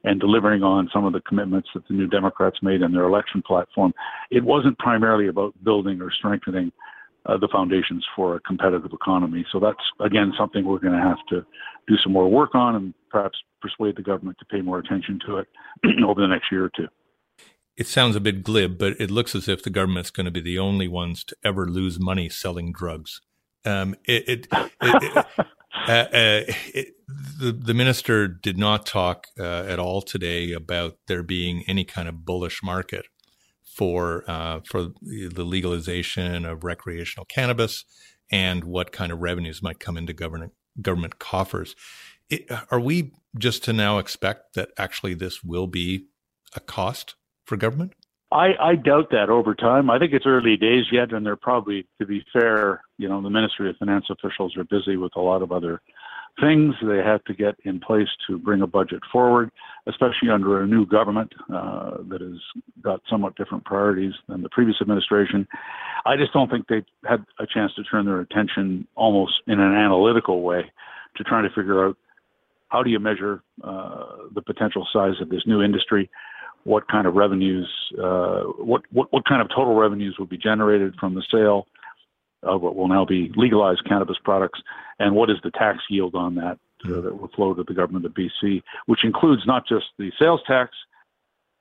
and 0.03 0.19
delivering 0.19 0.63
on 0.63 0.89
some 0.93 1.05
of 1.05 1.13
the 1.13 1.21
commitments 1.21 1.69
that 1.73 1.87
the 1.87 1.93
New 1.93 2.07
Democrats 2.07 2.57
made 2.61 2.81
in 2.81 2.91
their 2.91 3.05
election 3.05 3.41
platform. 3.45 3.93
It 4.31 4.43
wasn't 4.43 4.77
primarily 4.77 5.27
about 5.27 5.53
building 5.63 6.01
or 6.01 6.11
strengthening 6.11 6.71
uh, 7.25 7.37
the 7.37 7.47
foundations 7.51 8.05
for 8.15 8.35
a 8.35 8.39
competitive 8.41 8.91
economy. 8.93 9.45
So 9.51 9.59
that's 9.59 9.77
again 9.99 10.33
something 10.37 10.65
we're 10.65 10.79
going 10.79 10.93
to 10.93 10.99
have 10.99 11.17
to 11.29 11.45
do 11.87 11.95
some 12.03 12.11
more 12.11 12.29
work 12.29 12.55
on, 12.55 12.75
and 12.75 12.93
perhaps 13.09 13.37
persuade 13.61 13.95
the 13.95 14.01
government 14.01 14.37
to 14.39 14.45
pay 14.45 14.61
more 14.61 14.79
attention 14.79 15.19
to 15.25 15.37
it 15.37 15.47
over 16.05 16.21
the 16.21 16.27
next 16.27 16.51
year 16.51 16.65
or 16.65 16.71
two. 16.75 16.87
It 17.75 17.87
sounds 17.87 18.15
a 18.15 18.19
bit 18.19 18.43
glib, 18.43 18.77
but 18.77 18.93
it 18.99 19.09
looks 19.09 19.33
as 19.33 19.47
if 19.47 19.63
the 19.63 19.69
government's 19.69 20.11
going 20.11 20.25
to 20.25 20.31
be 20.31 20.41
the 20.41 20.59
only 20.59 20.87
ones 20.87 21.23
to 21.23 21.35
ever 21.43 21.67
lose 21.67 21.99
money 21.99 22.29
selling 22.29 22.71
drugs. 22.71 23.21
Um, 23.65 23.95
it, 24.05 24.27
it, 24.27 24.47
it, 24.81 25.25
uh, 25.73 25.91
uh, 25.91 26.41
the, 27.39 27.51
the 27.51 27.73
minister 27.73 28.27
did 28.27 28.57
not 28.57 28.85
talk 28.85 29.27
uh, 29.39 29.43
at 29.43 29.79
all 29.79 30.01
today 30.01 30.51
about 30.53 30.97
there 31.07 31.23
being 31.23 31.63
any 31.67 31.83
kind 31.83 32.07
of 32.07 32.25
bullish 32.25 32.61
market 32.63 33.05
for 33.63 34.23
uh, 34.27 34.59
for 34.65 34.89
the 35.01 35.43
legalization 35.43 36.45
of 36.45 36.63
recreational 36.63 37.25
cannabis 37.25 37.85
and 38.31 38.63
what 38.63 38.91
kind 38.91 39.11
of 39.11 39.19
revenues 39.19 39.61
might 39.63 39.79
come 39.79 39.97
into 39.97 40.13
government 40.13 40.53
government 40.81 41.19
coffers. 41.19 41.75
It, 42.29 42.49
are 42.71 42.79
we 42.79 43.11
just 43.37 43.63
to 43.65 43.73
now 43.73 43.97
expect 43.97 44.53
that 44.53 44.69
actually 44.77 45.15
this 45.15 45.43
will 45.43 45.67
be 45.67 46.07
a 46.55 46.59
cost 46.59 47.15
for 47.45 47.57
government? 47.57 47.93
I, 48.33 48.55
I 48.59 48.75
doubt 48.75 49.11
that 49.11 49.29
over 49.29 49.53
time. 49.53 49.91
I 49.91 49.99
think 49.99 50.11
it's 50.11 50.25
early 50.25 50.57
days 50.57 50.85
yet, 50.91 51.13
and 51.13 51.23
they're 51.23 51.35
probably, 51.35 51.85
to 51.99 52.05
be 52.07 52.25
fair, 52.33 52.81
you 52.97 53.07
know, 53.07 53.21
the 53.21 53.29
Ministry 53.29 53.69
of 53.69 53.77
Finance 53.77 54.05
officials 54.09 54.57
are 54.57 54.63
busy 54.63 54.97
with 54.97 55.15
a 55.15 55.21
lot 55.21 55.43
of 55.43 55.51
other 55.51 55.81
things 56.41 56.73
they 56.81 56.97
have 56.97 57.23
to 57.25 57.33
get 57.35 57.53
in 57.63 57.79
place 57.79 58.07
to 58.27 58.39
bring 58.39 58.63
a 58.63 58.67
budget 58.67 59.01
forward, 59.11 59.51
especially 59.85 60.31
under 60.31 60.63
a 60.63 60.67
new 60.67 60.83
government 60.83 61.31
uh, 61.53 61.97
that 62.09 62.21
has 62.21 62.39
got 62.81 63.01
somewhat 63.07 63.35
different 63.35 63.63
priorities 63.65 64.13
than 64.27 64.41
the 64.41 64.49
previous 64.49 64.77
administration. 64.81 65.47
I 66.07 66.17
just 66.17 66.33
don't 66.33 66.49
think 66.49 66.67
they've 66.67 66.85
had 67.07 67.23
a 67.39 67.45
chance 67.45 67.71
to 67.75 67.83
turn 67.83 68.05
their 68.05 68.19
attention 68.19 68.87
almost 68.95 69.33
in 69.45 69.59
an 69.59 69.75
analytical 69.75 70.41
way 70.41 70.71
to 71.17 71.23
trying 71.23 71.47
to 71.47 71.53
figure 71.53 71.85
out 71.85 71.97
how 72.69 72.81
do 72.81 72.89
you 72.89 72.99
measure 72.99 73.43
uh, 73.63 74.05
the 74.33 74.41
potential 74.41 74.87
size 74.91 75.21
of 75.21 75.29
this 75.29 75.43
new 75.45 75.61
industry 75.61 76.09
what 76.63 76.87
kind 76.87 77.07
of 77.07 77.15
revenues, 77.15 77.69
uh, 78.01 78.41
what, 78.57 78.83
what, 78.91 79.11
what 79.11 79.25
kind 79.25 79.41
of 79.41 79.49
total 79.49 79.75
revenues 79.75 80.15
will 80.17 80.25
be 80.25 80.37
generated 80.37 80.95
from 80.99 81.13
the 81.13 81.23
sale 81.31 81.67
of 82.43 82.61
what 82.61 82.75
will 82.75 82.87
now 82.87 83.05
be 83.05 83.31
legalized 83.35 83.83
cannabis 83.85 84.17
products, 84.23 84.59
and 84.99 85.15
what 85.15 85.29
is 85.29 85.37
the 85.43 85.51
tax 85.51 85.79
yield 85.89 86.15
on 86.15 86.35
that 86.35 86.57
uh, 86.85 87.01
that 87.01 87.17
will 87.19 87.29
flow 87.29 87.53
to 87.53 87.63
the 87.63 87.73
government 87.73 88.05
of 88.05 88.13
BC, 88.13 88.61
which 88.87 89.03
includes 89.03 89.43
not 89.45 89.67
just 89.67 89.85
the 89.97 90.11
sales 90.19 90.41
tax, 90.45 90.71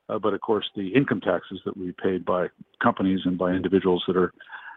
uh, 0.09 0.19
but 0.19 0.35
of 0.35 0.41
course 0.41 0.69
the 0.75 0.89
income 0.89 1.21
taxes 1.21 1.61
that 1.65 1.77
we 1.77 1.93
paid 2.03 2.25
by 2.25 2.49
companies 2.83 3.21
and 3.25 3.39
by 3.39 3.53
individuals 3.53 4.03
that 4.07 4.17
are 4.17 4.33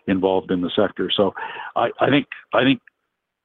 involved 0.08 0.52
in 0.52 0.62
the 0.62 0.70
sector. 0.76 1.12
So, 1.16 1.34
I, 1.76 1.90
I 2.00 2.10
think 2.10 2.28
I 2.54 2.64
think 2.64 2.82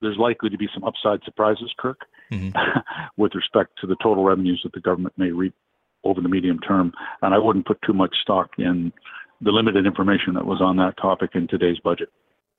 there's 0.03 0.19
likely 0.19 0.51
to 0.51 0.59
be 0.59 0.69
some 0.75 0.85
upside 0.85 1.23
surprises, 1.25 1.73
Kirk, 1.79 2.01
mm-hmm. 2.31 2.57
with 3.17 3.35
respect 3.35 3.79
to 3.81 3.87
the 3.87 3.97
total 4.03 4.25
revenues 4.25 4.61
that 4.65 4.73
the 4.73 4.81
government 4.81 5.15
may 5.17 5.31
reap 5.31 5.55
over 6.05 6.21
the 6.21 6.29
medium 6.29 6.59
term. 6.61 6.93
And 7.23 7.35
I 7.35 7.39
wouldn't 7.39 7.67
put 7.67 7.81
too 7.83 7.93
much 7.93 8.15
stock 8.23 8.51
in 8.59 8.93
the 9.41 9.51
limited 9.51 9.87
information 9.87 10.35
that 10.35 10.47
was 10.47 10.61
on 10.61 10.77
that 10.77 10.97
topic 10.97 11.31
in 11.35 11.49
today's 11.49 11.79
budget. 11.81 12.11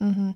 Mm-hmm. 0.01 0.31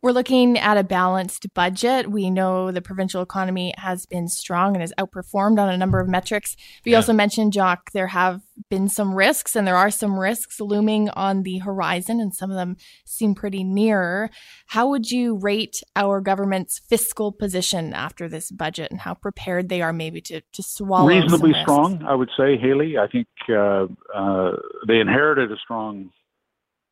We're 0.00 0.12
looking 0.12 0.56
at 0.58 0.76
a 0.76 0.84
balanced 0.84 1.52
budget. 1.54 2.08
We 2.08 2.30
know 2.30 2.70
the 2.70 2.80
provincial 2.80 3.20
economy 3.20 3.74
has 3.78 4.06
been 4.06 4.28
strong 4.28 4.74
and 4.74 4.80
has 4.80 4.92
outperformed 4.96 5.58
on 5.58 5.68
a 5.68 5.76
number 5.76 5.98
of 5.98 6.08
metrics. 6.08 6.56
We 6.84 6.92
yeah. 6.92 6.98
also 6.98 7.12
mentioned, 7.12 7.52
Jock, 7.52 7.90
there 7.90 8.06
have 8.06 8.42
been 8.70 8.88
some 8.88 9.12
risks 9.12 9.56
and 9.56 9.66
there 9.66 9.76
are 9.76 9.90
some 9.90 10.16
risks 10.18 10.60
looming 10.60 11.10
on 11.10 11.42
the 11.42 11.58
horizon, 11.58 12.20
and 12.20 12.32
some 12.32 12.50
of 12.50 12.56
them 12.56 12.76
seem 13.04 13.34
pretty 13.34 13.64
near. 13.64 14.30
How 14.66 14.88
would 14.88 15.10
you 15.10 15.36
rate 15.36 15.82
our 15.96 16.20
government's 16.20 16.78
fiscal 16.78 17.32
position 17.32 17.92
after 17.92 18.28
this 18.28 18.52
budget 18.52 18.92
and 18.92 19.00
how 19.00 19.14
prepared 19.14 19.68
they 19.68 19.82
are 19.82 19.92
maybe 19.92 20.20
to, 20.22 20.40
to 20.52 20.62
swallow? 20.62 21.08
Reasonably 21.08 21.54
strong, 21.62 22.04
I 22.04 22.14
would 22.14 22.30
say, 22.36 22.56
Hayley. 22.56 22.98
I 22.98 23.08
think 23.08 23.26
uh, 23.48 23.86
uh, 24.14 24.52
they 24.86 25.00
inherited 25.00 25.50
a 25.50 25.56
strong, 25.56 26.10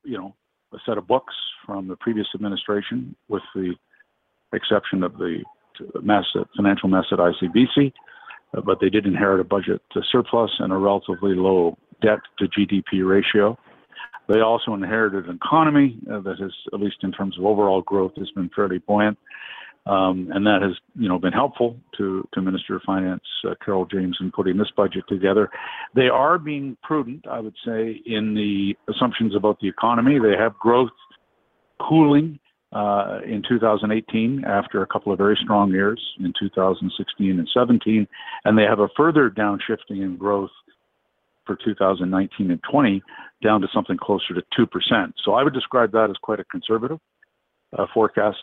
you 0.05 0.19
know, 0.19 0.35
a 0.73 0.79
set 0.87 0.99
of 0.99 1.07
books 1.07 1.35
from 1.65 1.89
the 1.89 1.97
previous 1.97 2.27
administration, 2.35 3.15
with 3.29 3.43
the 3.55 3.75
exception 4.53 5.03
of 5.03 5.17
the 5.19 5.43
mess 6.03 6.25
at, 6.35 6.47
financial 6.57 6.89
mess 6.89 7.05
at 7.13 7.19
ICBC. 7.19 7.93
Uh, 8.57 8.61
but 8.61 8.79
they 8.81 8.89
did 8.89 9.07
inherit 9.07 9.41
a 9.41 9.45
budget 9.45 9.83
surplus 10.11 10.51
and 10.59 10.73
a 10.73 10.77
relatively 10.77 11.35
low 11.35 11.77
debt 12.03 12.21
to 12.39 12.47
GDP 12.47 13.07
ratio. 13.07 13.59
They 14.29 14.41
also 14.41 14.75
inherited 14.75 15.27
an 15.27 15.39
economy 15.43 15.99
uh, 16.13 16.21
that 16.21 16.39
has, 16.41 16.53
at 16.73 16.81
least 16.81 16.97
in 17.03 17.13
terms 17.13 17.39
of 17.39 17.45
overall 17.45 17.83
growth, 17.83 18.13
has 18.17 18.31
been 18.33 18.51
fairly 18.55 18.79
buoyant. 18.79 19.19
Um, 19.87 20.31
and 20.35 20.45
that 20.47 20.63
has, 20.63 20.73
you 20.97 21.09
know, 21.09 21.19
been 21.19 21.33
helpful 21.33 21.77
to, 21.97 22.27
to 22.35 22.43
Minister 22.43 22.75
of 22.77 22.83
Finance 22.83 23.23
uh, 23.49 23.55
Carole 23.65 23.87
James 23.87 24.17
in 24.21 24.33
putting 24.33 24.57
this 24.59 24.71
budget 24.77 25.05
together. 25.09 25.49
They 25.95 26.09
are 26.09 26.39
being 26.39 26.77
prudent, 26.83 27.27
I 27.31 27.39
would 27.39 27.55
say, 27.65 28.03
in 28.05 28.35
the 28.35 28.75
assumptions 28.93 29.37
about 29.37 29.61
the 29.61 29.69
economy. 29.69 30.19
They 30.19 30.37
have 30.37 30.59
growth 30.59 30.91
cooling 31.81 32.41
uh, 32.73 33.21
in 33.25 33.43
2018 33.49 34.45
after 34.45 34.83
a 34.83 34.87
couple 34.87 35.13
of 35.13 35.19
very 35.19 35.39
strong 35.43 35.71
years 35.71 36.03
in 36.19 36.33
2016 36.39 37.39
and 37.39 37.49
17, 37.55 38.09
and 38.45 38.59
they 38.59 38.65
have 38.65 38.81
a 38.81 38.89
further 38.97 39.31
downshifting 39.31 40.03
in 40.03 40.17
growth 40.17 40.51
for 41.47 41.57
2019 41.65 42.51
and 42.51 42.61
20 42.69 43.03
down 43.43 43.61
to 43.61 43.69
something 43.73 43.97
closer 43.97 44.35
to 44.35 44.43
2%. 44.59 45.13
So 45.25 45.35
I 45.35 45.45
would 45.45 45.55
describe 45.55 45.93
that 45.93 46.11
as 46.11 46.17
quite 46.21 46.41
a 46.41 46.45
conservative 46.45 46.99
uh, 47.79 47.87
forecast 47.95 48.39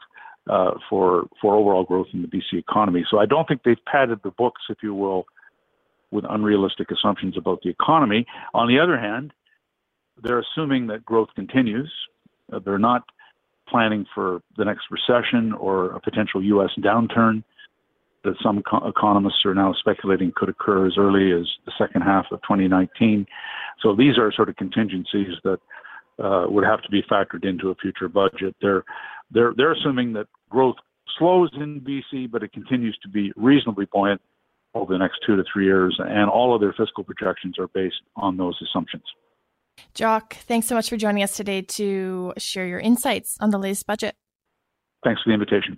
uh, 0.50 0.72
for 0.90 1.28
for 1.42 1.56
overall 1.56 1.84
growth 1.84 2.08
in 2.14 2.22
the 2.22 2.28
BC 2.28 2.60
economy. 2.60 3.06
So 3.10 3.20
I 3.20 3.26
don't 3.26 3.48
think 3.48 3.64
they've 3.64 3.78
padded 3.86 4.20
the 4.24 4.32
books, 4.32 4.62
if 4.70 4.78
you 4.84 4.94
will, 4.94 5.26
with 6.12 6.26
unrealistic 6.30 6.92
assumptions 6.92 7.38
about 7.38 7.62
the 7.64 7.70
economy. 7.70 8.26
On 8.54 8.68
the 8.68 8.80
other 8.80 9.00
hand, 9.00 9.34
they're 10.22 10.40
assuming 10.40 10.88
that 10.88 11.06
growth 11.06 11.30
continues. 11.36 11.92
Uh, 12.52 12.60
they're 12.60 12.78
not 12.78 13.04
planning 13.68 14.06
for 14.14 14.42
the 14.58 14.66
next 14.66 14.86
recession 14.92 15.54
or 15.54 15.92
a 15.92 16.00
potential 16.00 16.44
U.S. 16.44 16.70
downturn 16.80 17.44
that 18.24 18.36
some 18.42 18.62
co- 18.64 18.88
economists 18.88 19.46
are 19.46 19.56
now 19.56 19.74
speculating 19.74 20.32
could 20.36 20.50
occur 20.50 20.88
as 20.88 20.94
early 20.98 21.32
as 21.32 21.48
the 21.66 21.72
second 21.78 22.02
half 22.02 22.26
of 22.32 22.42
2019. 22.42 23.26
So 23.82 23.96
these 23.96 24.18
are 24.18 24.32
sort 24.32 24.50
of 24.50 24.56
contingencies 24.56 25.34
that 25.44 25.60
uh, 26.24 26.46
would 26.48 26.64
have 26.64 26.82
to 26.84 26.90
be 26.90 27.02
factored 27.04 27.44
into 27.44 27.70
a 27.70 27.76
future 27.76 28.08
budget. 28.08 28.56
They're 28.62 28.84
they're 29.34 29.54
they're 29.56 29.74
assuming 29.74 30.14
that 30.14 30.28
growth 30.50 30.76
slows 31.18 31.50
in 31.56 31.82
BC, 31.82 32.32
but 32.32 32.44
it 32.44 32.54
continues 32.54 32.98
to 33.04 33.10
be 33.10 33.32
reasonably 33.36 33.86
buoyant 33.92 34.22
over 34.74 34.94
the 34.94 34.98
next 34.98 35.20
two 35.26 35.36
to 35.36 35.44
three 35.52 35.66
years, 35.66 36.00
and 36.00 36.30
all 36.30 36.56
of 36.56 36.62
their 36.62 36.74
fiscal 36.74 37.04
projections 37.04 37.60
are 37.60 37.68
based 37.68 38.02
on 38.16 38.38
those 38.38 38.60
assumptions. 38.62 39.04
Jock, 39.94 40.36
thanks 40.36 40.68
so 40.68 40.76
much 40.76 40.90
for 40.90 40.98
joining 40.98 41.24
us 41.24 41.36
today 41.36 41.62
to 41.62 42.34
share 42.38 42.66
your 42.66 42.80
insights 42.80 43.38
on 43.40 43.52
the 43.52 43.58
latest 43.58 43.86
budget. 43.86 44.16
Thanks 45.04 45.22
for 45.22 45.30
the 45.30 45.34
invitation. 45.34 45.78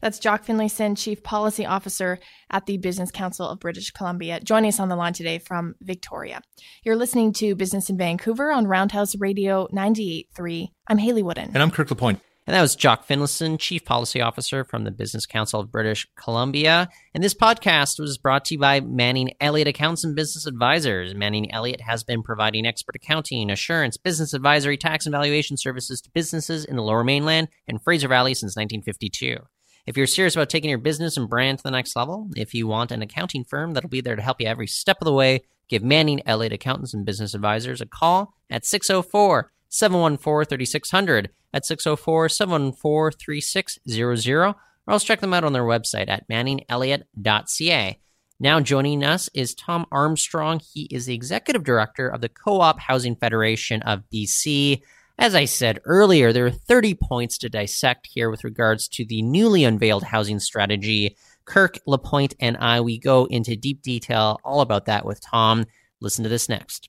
That's 0.00 0.18
Jock 0.18 0.44
Finlayson, 0.44 0.96
Chief 0.96 1.22
Policy 1.22 1.64
Officer 1.64 2.18
at 2.50 2.66
the 2.66 2.76
Business 2.78 3.10
Council 3.10 3.48
of 3.48 3.60
British 3.60 3.90
Columbia, 3.90 4.40
joining 4.40 4.68
us 4.68 4.80
on 4.80 4.88
the 4.88 4.96
line 4.96 5.12
today 5.12 5.38
from 5.38 5.74
Victoria. 5.80 6.40
You're 6.84 6.96
listening 6.96 7.32
to 7.34 7.54
Business 7.54 7.88
in 7.88 7.96
Vancouver 7.96 8.52
on 8.52 8.66
Roundhouse 8.66 9.16
Radio 9.16 9.68
98.3. 9.72 10.68
I'm 10.88 10.98
Hayley 10.98 11.22
Woodin. 11.22 11.50
And 11.54 11.62
I'm 11.62 11.70
Kirk 11.70 11.90
LaPointe. 11.90 12.20
And 12.46 12.54
that 12.54 12.60
was 12.60 12.76
Jock 12.76 13.06
Finlayson, 13.06 13.58
Chief 13.58 13.84
Policy 13.86 14.20
Officer 14.20 14.64
from 14.64 14.84
the 14.84 14.90
Business 14.90 15.24
Council 15.24 15.60
of 15.60 15.72
British 15.72 16.06
Columbia. 16.14 16.90
And 17.14 17.24
this 17.24 17.32
podcast 17.32 17.98
was 17.98 18.18
brought 18.18 18.44
to 18.46 18.54
you 18.54 18.60
by 18.60 18.80
Manning 18.80 19.32
Elliott 19.40 19.68
Accountants 19.68 20.04
and 20.04 20.14
Business 20.14 20.46
Advisors. 20.46 21.14
Manning 21.14 21.50
Elliott 21.50 21.80
has 21.80 22.04
been 22.04 22.22
providing 22.22 22.66
expert 22.66 22.96
accounting, 22.96 23.50
assurance, 23.50 23.96
business 23.96 24.34
advisory, 24.34 24.76
tax 24.76 25.06
and 25.06 25.14
valuation 25.14 25.56
services 25.56 26.02
to 26.02 26.10
businesses 26.10 26.66
in 26.66 26.76
the 26.76 26.82
Lower 26.82 27.02
Mainland 27.02 27.48
and 27.66 27.82
Fraser 27.82 28.08
Valley 28.08 28.34
since 28.34 28.56
1952. 28.56 29.38
If 29.86 29.96
you're 29.96 30.06
serious 30.06 30.36
about 30.36 30.50
taking 30.50 30.68
your 30.68 30.78
business 30.78 31.16
and 31.16 31.28
brand 31.28 31.58
to 31.58 31.64
the 31.64 31.70
next 31.70 31.96
level, 31.96 32.28
if 32.36 32.52
you 32.52 32.66
want 32.66 32.92
an 32.92 33.00
accounting 33.00 33.44
firm 33.44 33.72
that'll 33.72 33.88
be 33.88 34.02
there 34.02 34.16
to 34.16 34.22
help 34.22 34.40
you 34.40 34.46
every 34.46 34.66
step 34.66 34.98
of 35.00 35.06
the 35.06 35.12
way, 35.12 35.44
give 35.68 35.82
Manning 35.82 36.20
Elliott 36.26 36.52
Accountants 36.52 36.92
and 36.92 37.06
Business 37.06 37.32
Advisors 37.32 37.80
a 37.80 37.86
call 37.86 38.34
at 38.50 38.66
604 38.66 39.50
714 39.74 40.48
3600 40.48 41.30
at 41.52 41.66
604 41.66 42.28
714 42.28 43.18
3600, 43.18 44.48
or 44.48 44.56
else 44.88 45.02
check 45.02 45.20
them 45.20 45.34
out 45.34 45.42
on 45.42 45.52
their 45.52 45.64
website 45.64 46.08
at 46.08 46.28
manningelliott.ca. 46.28 47.98
Now 48.38 48.60
joining 48.60 49.02
us 49.02 49.28
is 49.34 49.54
Thom 49.54 49.86
Armstrong. 49.90 50.60
He 50.72 50.88
is 50.90 51.06
the 51.06 51.14
executive 51.14 51.64
director 51.64 52.08
of 52.08 52.20
the 52.20 52.28
Co 52.28 52.60
op 52.60 52.78
Housing 52.78 53.16
Federation 53.16 53.82
of 53.82 54.04
BC. 54.12 54.80
As 55.18 55.34
I 55.34 55.44
said 55.44 55.80
earlier, 55.84 56.32
there 56.32 56.46
are 56.46 56.50
30 56.50 56.94
points 56.94 57.38
to 57.38 57.48
dissect 57.48 58.08
here 58.12 58.30
with 58.30 58.44
regards 58.44 58.86
to 58.88 59.04
the 59.04 59.22
newly 59.22 59.64
unveiled 59.64 60.04
housing 60.04 60.40
strategy 60.40 61.16
Kirk 61.46 61.78
LaPointe 61.86 62.34
and 62.40 62.56
I, 62.56 62.80
we 62.80 62.98
go 62.98 63.26
into 63.26 63.56
deep 63.56 63.82
detail 63.82 64.40
all 64.44 64.60
about 64.60 64.86
that 64.86 65.04
with 65.04 65.20
Thom. 65.20 65.66
Listen 66.00 66.22
to 66.22 66.30
this 66.30 66.48
next. 66.48 66.88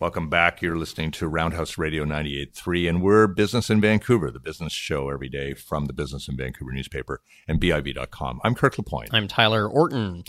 Welcome 0.00 0.28
back. 0.28 0.60
You're 0.60 0.76
listening 0.76 1.12
to 1.12 1.28
Roundhouse 1.28 1.78
Radio 1.78 2.04
98.3, 2.04 2.88
and 2.88 3.00
we're 3.00 3.28
Business 3.28 3.70
in 3.70 3.80
Vancouver, 3.80 4.30
the 4.30 4.40
business 4.40 4.72
show 4.72 5.08
every 5.08 5.28
day 5.28 5.54
from 5.54 5.84
the 5.84 5.92
Business 5.92 6.28
in 6.28 6.36
Vancouver 6.36 6.72
newspaper 6.72 7.22
and 7.46 7.60
BIV.com. 7.60 8.40
I'm 8.42 8.56
Kirk 8.56 8.76
LaPointe. 8.76 9.10
I'm 9.12 9.28
Tyler 9.28 9.68
Orton. 9.68 10.24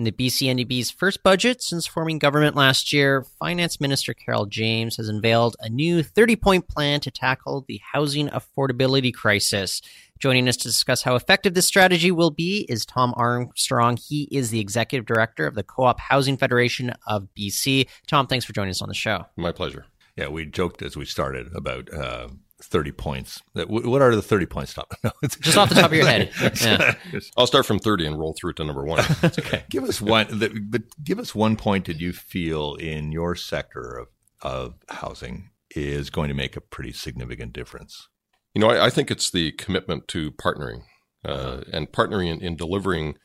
In 0.00 0.04
the 0.04 0.12
BCNDP's 0.12 0.90
first 0.90 1.22
budget 1.22 1.62
since 1.62 1.86
forming 1.86 2.18
government 2.18 2.56
last 2.56 2.90
year, 2.90 3.22
Finance 3.38 3.82
Minister 3.82 4.14
Carole 4.14 4.46
James 4.46 4.96
has 4.96 5.10
unveiled 5.10 5.56
a 5.60 5.68
new 5.68 6.02
30 6.02 6.36
point 6.36 6.68
plan 6.68 7.00
to 7.00 7.10
tackle 7.10 7.66
the 7.68 7.82
housing 7.92 8.28
affordability 8.28 9.12
crisis. 9.12 9.82
Joining 10.18 10.48
us 10.48 10.56
to 10.56 10.68
discuss 10.68 11.02
how 11.02 11.16
effective 11.16 11.52
this 11.52 11.66
strategy 11.66 12.10
will 12.10 12.30
be 12.30 12.64
is 12.66 12.86
Thom 12.86 13.12
Armstrong. 13.14 13.98
He 13.98 14.26
is 14.32 14.48
the 14.48 14.58
executive 14.58 15.04
director 15.04 15.46
of 15.46 15.54
the 15.54 15.62
Co 15.62 15.82
op 15.82 16.00
Housing 16.00 16.38
Federation 16.38 16.94
of 17.06 17.28
BC. 17.38 17.86
Thom, 18.08 18.26
thanks 18.26 18.46
for 18.46 18.54
joining 18.54 18.70
us 18.70 18.80
on 18.80 18.88
the 18.88 18.94
show. 18.94 19.26
My 19.36 19.52
pleasure. 19.52 19.84
Yeah, 20.16 20.28
we 20.28 20.46
joked 20.46 20.80
as 20.80 20.96
we 20.96 21.04
started 21.04 21.54
about 21.54 21.92
uh, 21.92 22.28
30 22.62 22.92
points. 22.92 23.42
What 23.54 24.02
are 24.02 24.14
the 24.14 24.22
30 24.22 24.46
points, 24.46 24.74
Thom? 24.74 24.84
No, 25.04 25.12
Just 25.40 25.56
off 25.56 25.68
the 25.68 25.74
top 25.74 25.90
of 25.90 25.96
your 25.96 26.06
head. 26.06 26.30
Yeah. 26.60 26.94
I'll 27.36 27.46
start 27.46 27.66
from 27.66 27.78
30 27.78 28.06
and 28.06 28.18
roll 28.18 28.34
through 28.38 28.54
to 28.54 28.64
number 28.64 28.84
one. 28.84 29.00
okay. 29.24 29.64
give 29.70 29.84
us 29.84 30.00
one, 30.00 30.26
but 30.68 30.82
give 31.02 31.18
us 31.18 31.34
one 31.34 31.56
point 31.56 31.86
that 31.86 32.00
you 32.00 32.12
feel 32.12 32.74
in 32.74 33.12
your 33.12 33.34
sector 33.34 33.96
of, 33.96 34.08
of 34.42 34.74
housing 34.88 35.50
is 35.70 36.10
going 36.10 36.28
to 36.28 36.34
make 36.34 36.56
a 36.56 36.60
pretty 36.60 36.92
significant 36.92 37.52
difference. 37.52 38.08
You 38.54 38.60
know, 38.60 38.70
I, 38.70 38.86
I 38.86 38.90
think 38.90 39.10
it's 39.10 39.30
the 39.30 39.52
commitment 39.52 40.08
to 40.08 40.32
partnering 40.32 40.82
uh, 41.24 41.28
uh-huh. 41.28 41.60
and 41.72 41.92
partnering 41.92 42.28
in, 42.30 42.40
in 42.40 42.56
delivering 42.56 43.16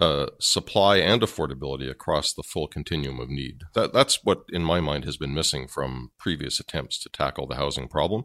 uh, 0.00 0.26
supply 0.38 0.98
and 0.98 1.22
affordability 1.22 1.90
across 1.90 2.32
the 2.32 2.42
full 2.42 2.68
continuum 2.68 3.18
of 3.18 3.28
need. 3.28 3.62
That, 3.74 3.92
that's 3.92 4.20
what, 4.22 4.44
in 4.50 4.62
my 4.62 4.80
mind, 4.80 5.04
has 5.04 5.16
been 5.16 5.34
missing 5.34 5.66
from 5.66 6.12
previous 6.18 6.60
attempts 6.60 7.00
to 7.00 7.08
tackle 7.08 7.46
the 7.46 7.56
housing 7.56 7.88
problem. 7.88 8.24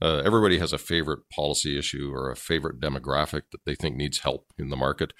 Uh, 0.00 0.22
everybody 0.24 0.58
has 0.58 0.72
a 0.72 0.78
favorite 0.78 1.28
policy 1.30 1.78
issue 1.78 2.10
or 2.12 2.30
a 2.30 2.36
favorite 2.36 2.80
demographic 2.80 3.42
that 3.52 3.64
they 3.64 3.74
think 3.74 3.96
needs 3.96 4.20
help 4.20 4.52
in 4.58 4.70
the 4.70 4.76
market. 4.76 5.12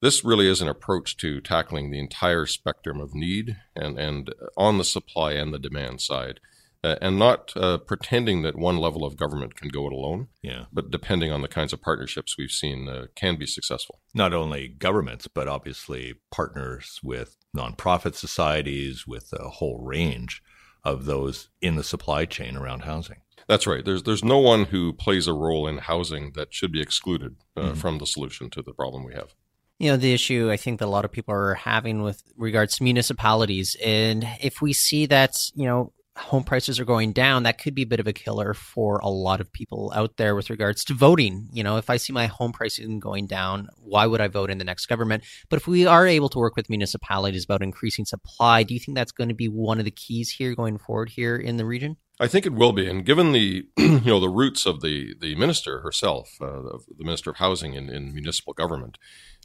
This 0.00 0.24
really 0.24 0.48
is 0.48 0.62
an 0.62 0.68
approach 0.68 1.16
to 1.18 1.40
tackling 1.40 1.90
the 1.90 1.98
entire 1.98 2.46
spectrum 2.46 3.00
of 3.00 3.14
need 3.14 3.56
and, 3.76 3.98
and 3.98 4.32
on 4.56 4.78
the 4.78 4.84
supply 4.84 5.32
and 5.32 5.52
the 5.52 5.58
demand 5.58 6.00
side 6.00 6.40
uh, 6.82 6.96
and 7.00 7.18
not 7.18 7.52
uh, 7.56 7.78
pretending 7.78 8.42
that 8.42 8.56
one 8.56 8.78
level 8.78 9.04
of 9.04 9.16
government 9.16 9.54
can 9.54 9.68
go 9.68 9.86
it 9.86 9.92
alone. 9.92 10.28
Yeah. 10.42 10.64
But 10.72 10.90
depending 10.90 11.30
on 11.30 11.42
the 11.42 11.48
kinds 11.48 11.72
of 11.72 11.82
partnerships 11.82 12.36
we've 12.38 12.50
seen, 12.50 12.88
uh, 12.88 13.06
can 13.14 13.36
be 13.36 13.46
successful. 13.46 14.00
Not 14.14 14.32
only 14.32 14.68
governments, 14.68 15.28
but 15.28 15.48
obviously 15.48 16.14
partners 16.30 16.98
with 17.02 17.36
nonprofit 17.56 18.14
societies, 18.14 19.06
with 19.06 19.32
a 19.32 19.50
whole 19.50 19.78
range 19.78 20.42
of 20.84 21.04
those 21.04 21.48
in 21.60 21.76
the 21.76 21.84
supply 21.84 22.24
chain 22.24 22.56
around 22.56 22.80
housing. 22.80 23.18
That's 23.48 23.66
right. 23.66 23.84
There's 23.84 24.04
there's 24.04 24.24
no 24.24 24.38
one 24.38 24.66
who 24.66 24.92
plays 24.92 25.26
a 25.26 25.32
role 25.32 25.66
in 25.66 25.78
housing 25.78 26.32
that 26.34 26.54
should 26.54 26.72
be 26.72 26.80
excluded 26.80 27.36
uh, 27.56 27.60
mm-hmm. 27.60 27.74
from 27.74 27.98
the 27.98 28.06
solution 28.06 28.50
to 28.50 28.62
the 28.62 28.72
problem 28.72 29.04
we 29.04 29.14
have 29.14 29.34
you 29.80 29.90
know 29.90 29.96
the 29.96 30.12
issue 30.12 30.50
i 30.52 30.56
think 30.56 30.78
that 30.78 30.84
a 30.84 30.86
lot 30.86 31.04
of 31.04 31.10
people 31.10 31.34
are 31.34 31.54
having 31.54 32.02
with 32.02 32.22
regards 32.36 32.76
to 32.76 32.84
municipalities 32.84 33.76
and 33.82 34.28
if 34.40 34.62
we 34.62 34.72
see 34.72 35.06
that 35.06 35.50
you 35.54 35.64
know 35.64 35.92
home 36.20 36.44
prices 36.44 36.78
are 36.78 36.84
going 36.84 37.12
down, 37.12 37.42
that 37.42 37.58
could 37.58 37.74
be 37.74 37.82
a 37.82 37.86
bit 37.86 38.00
of 38.00 38.06
a 38.06 38.12
killer 38.12 38.54
for 38.54 38.98
a 38.98 39.08
lot 39.08 39.40
of 39.40 39.52
people 39.52 39.92
out 39.94 40.16
there 40.16 40.34
with 40.34 40.50
regards 40.50 40.84
to 40.84 40.94
voting. 40.94 41.48
You 41.52 41.64
know, 41.64 41.76
if 41.76 41.90
I 41.90 41.96
see 41.96 42.12
my 42.12 42.26
home 42.26 42.52
pricing 42.52 43.00
going 43.00 43.26
down, 43.26 43.68
why 43.78 44.06
would 44.06 44.20
I 44.20 44.28
vote 44.28 44.50
in 44.50 44.58
the 44.58 44.64
next 44.64 44.86
government? 44.86 45.24
But 45.48 45.58
if 45.58 45.66
we 45.66 45.86
are 45.86 46.06
able 46.06 46.28
to 46.28 46.38
work 46.38 46.56
with 46.56 46.68
municipalities 46.68 47.44
about 47.44 47.62
increasing 47.62 48.04
supply, 48.04 48.62
do 48.62 48.74
you 48.74 48.80
think 48.80 48.96
that's 48.96 49.12
going 49.12 49.28
to 49.28 49.34
be 49.34 49.48
one 49.48 49.78
of 49.78 49.84
the 49.84 49.90
keys 49.90 50.30
here 50.30 50.54
going 50.54 50.78
forward 50.78 51.08
here 51.08 51.36
in 51.36 51.56
the 51.56 51.64
region? 51.64 51.96
I 52.20 52.28
think 52.28 52.44
it 52.44 52.52
will 52.52 52.72
be, 52.72 52.86
and 52.86 53.02
given 53.02 53.32
the 53.32 53.66
you 53.78 54.00
know 54.00 54.20
the 54.20 54.28
roots 54.28 54.66
of 54.66 54.82
the 54.82 55.14
the 55.18 55.34
minister 55.36 55.80
herself, 55.80 56.36
uh, 56.42 56.60
the 56.98 57.04
minister 57.04 57.30
of 57.30 57.36
housing 57.36 57.72
in, 57.72 57.88
in 57.88 58.12
municipal 58.12 58.52
government, 58.52 58.98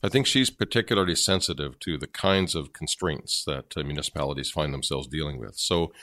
I 0.04 0.10
think 0.10 0.28
she's 0.28 0.50
particularly 0.50 1.16
sensitive 1.16 1.80
to 1.80 1.98
the 1.98 2.08
kinds 2.08 2.54
of 2.54 2.74
constraints 2.74 3.46
that 3.46 3.78
uh, 3.78 3.84
municipalities 3.84 4.52
find 4.52 4.74
themselves 4.74 5.08
dealing 5.08 5.40
with. 5.40 5.56
So 5.56 5.94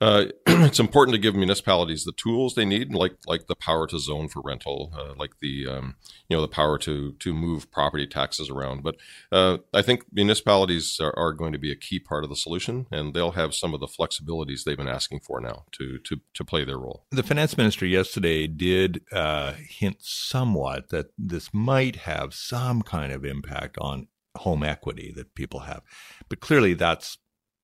uh, 0.00 0.24
it's 0.46 0.80
important 0.80 1.14
to 1.14 1.20
give 1.20 1.34
municipalities 1.34 2.04
the 2.04 2.12
tools 2.12 2.54
they 2.54 2.64
need, 2.64 2.94
like 2.94 3.16
like 3.26 3.46
the 3.46 3.54
power 3.54 3.86
to 3.86 3.98
zone 3.98 4.28
for 4.28 4.40
rental, 4.42 4.92
uh, 4.96 5.14
like 5.16 5.32
the 5.40 5.66
um, 5.66 5.96
you 6.28 6.36
know 6.36 6.40
the 6.40 6.48
power 6.48 6.78
to 6.78 7.12
to 7.12 7.34
move 7.34 7.70
property 7.70 8.06
taxes 8.06 8.48
around. 8.48 8.82
But 8.82 8.96
uh, 9.30 9.58
I 9.74 9.82
think 9.82 10.04
municipalities 10.12 10.98
are, 11.00 11.16
are, 11.18 11.32
going 11.32 11.52
to 11.52 11.58
be 11.58 11.70
a 11.70 11.76
key 11.76 11.98
part 11.98 12.24
of 12.24 12.30
the 12.30 12.36
solution, 12.36 12.86
and 12.90 13.14
they'll 13.14 13.32
have 13.32 13.54
some 13.54 13.74
of 13.74 13.80
the 13.80 13.86
flexibilities 13.86 14.64
they've 14.64 14.76
been 14.76 14.88
asking 14.88 15.20
for 15.20 15.40
now 15.40 15.64
to 15.72 15.98
to 15.98 16.20
to 16.34 16.44
play 16.44 16.64
their 16.64 16.78
role. 16.78 17.04
The 17.10 17.22
finance 17.22 17.58
minister 17.58 17.86
yesterday 17.86 18.46
did 18.46 19.02
uh, 19.12 19.52
hint 19.52 19.98
somewhat 20.00 20.88
that 20.88 21.10
this 21.18 21.50
might 21.52 21.96
have 21.96 22.32
some 22.32 22.82
kind 22.82 23.12
of 23.12 23.24
impact 23.24 23.76
on 23.78 24.08
home 24.36 24.62
equity 24.62 25.12
that 25.16 25.34
people 25.34 25.60
have, 25.60 25.82
but 26.28 26.40
clearly 26.40 26.72
that's 26.72 27.18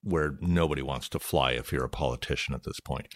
where 0.06 0.38
nobody 0.40 0.82
wants 0.82 1.08
to 1.10 1.18
fly 1.18 1.52
if 1.52 1.72
you're 1.72 1.84
a 1.84 1.90
politician 1.90 2.54
at 2.54 2.64
this 2.64 2.80
point. 2.80 3.08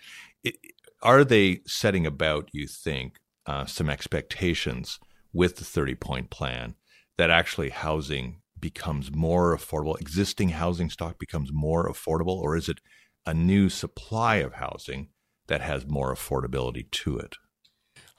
It, 0.43 0.57
are 1.03 1.25
they 1.25 1.61
setting 1.67 2.07
about, 2.07 2.51
you 2.53 2.67
think, 2.67 3.17
uh, 3.47 3.65
some 3.65 3.89
expectations 3.89 4.99
with 5.33 5.57
the 5.57 5.65
30 5.65 5.95
point 5.95 6.31
plan 6.31 6.75
that 7.17 7.31
actually 7.31 7.71
housing 7.71 8.43
becomes 8.59 9.11
more 9.15 9.57
affordable, 9.57 9.99
existing 10.01 10.51
housing 10.51 10.91
stock 10.91 11.19
becomes 11.19 11.51
more 11.53 11.89
affordable, 11.89 12.39
or 12.39 12.57
is 12.57 12.69
it 12.69 12.79
a 13.25 13.33
new 13.33 13.69
supply 13.69 14.37
of 14.37 14.55
housing 14.55 15.09
that 15.47 15.61
has 15.61 15.87
more 15.87 16.15
affordability 16.15 16.91
to 16.91 17.19
it? 17.19 17.37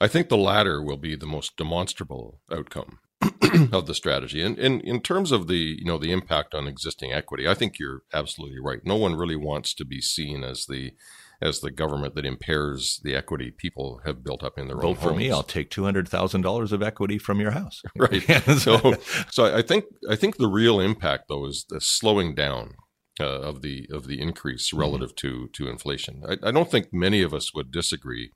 I 0.00 0.08
think 0.08 0.28
the 0.28 0.36
latter 0.36 0.82
will 0.82 0.96
be 0.96 1.14
the 1.14 1.26
most 1.26 1.56
demonstrable 1.56 2.40
outcome. 2.50 2.98
of 3.72 3.86
the 3.86 3.94
strategy. 3.94 4.42
And, 4.42 4.58
and 4.58 4.80
in 4.82 5.00
terms 5.00 5.32
of 5.32 5.46
the 5.46 5.76
you 5.78 5.84
know 5.84 5.98
the 5.98 6.12
impact 6.12 6.54
on 6.54 6.66
existing 6.66 7.12
equity, 7.12 7.48
I 7.48 7.54
think 7.54 7.78
you're 7.78 8.02
absolutely 8.12 8.60
right. 8.60 8.80
No 8.84 8.96
one 8.96 9.16
really 9.16 9.36
wants 9.36 9.74
to 9.74 9.84
be 9.84 10.00
seen 10.00 10.44
as 10.44 10.66
the 10.66 10.92
as 11.40 11.60
the 11.60 11.70
government 11.70 12.14
that 12.14 12.24
impairs 12.24 13.00
the 13.02 13.16
equity 13.16 13.50
people 13.50 14.00
have 14.04 14.22
built 14.22 14.44
up 14.44 14.58
in 14.58 14.68
their 14.68 14.76
Vote 14.76 14.86
own 14.86 14.94
for 14.94 15.08
homes. 15.08 15.18
me, 15.18 15.30
I'll 15.30 15.42
take 15.42 15.70
two 15.70 15.84
hundred 15.84 16.08
thousand 16.08 16.42
dollars 16.42 16.72
of 16.72 16.82
equity 16.82 17.18
from 17.18 17.40
your 17.40 17.50
house. 17.50 17.82
right. 17.96 18.22
so, 18.58 18.94
so 19.30 19.54
I 19.54 19.62
think 19.62 19.84
I 20.08 20.16
think 20.16 20.36
the 20.36 20.48
real 20.48 20.80
impact 20.80 21.24
though 21.28 21.46
is 21.46 21.66
the 21.68 21.80
slowing 21.80 22.34
down 22.34 22.74
uh, 23.20 23.40
of 23.40 23.62
the 23.62 23.86
of 23.92 24.06
the 24.06 24.20
increase 24.20 24.68
mm-hmm. 24.68 24.80
relative 24.80 25.14
mm-hmm. 25.14 25.46
to 25.46 25.64
to 25.64 25.68
inflation. 25.68 26.22
I, 26.28 26.48
I, 26.48 26.50
don't 26.50 26.70
think 26.70 26.92
many 26.92 27.22
of 27.22 27.34
us 27.34 27.52
would 27.54 27.70
disagree 27.70 28.32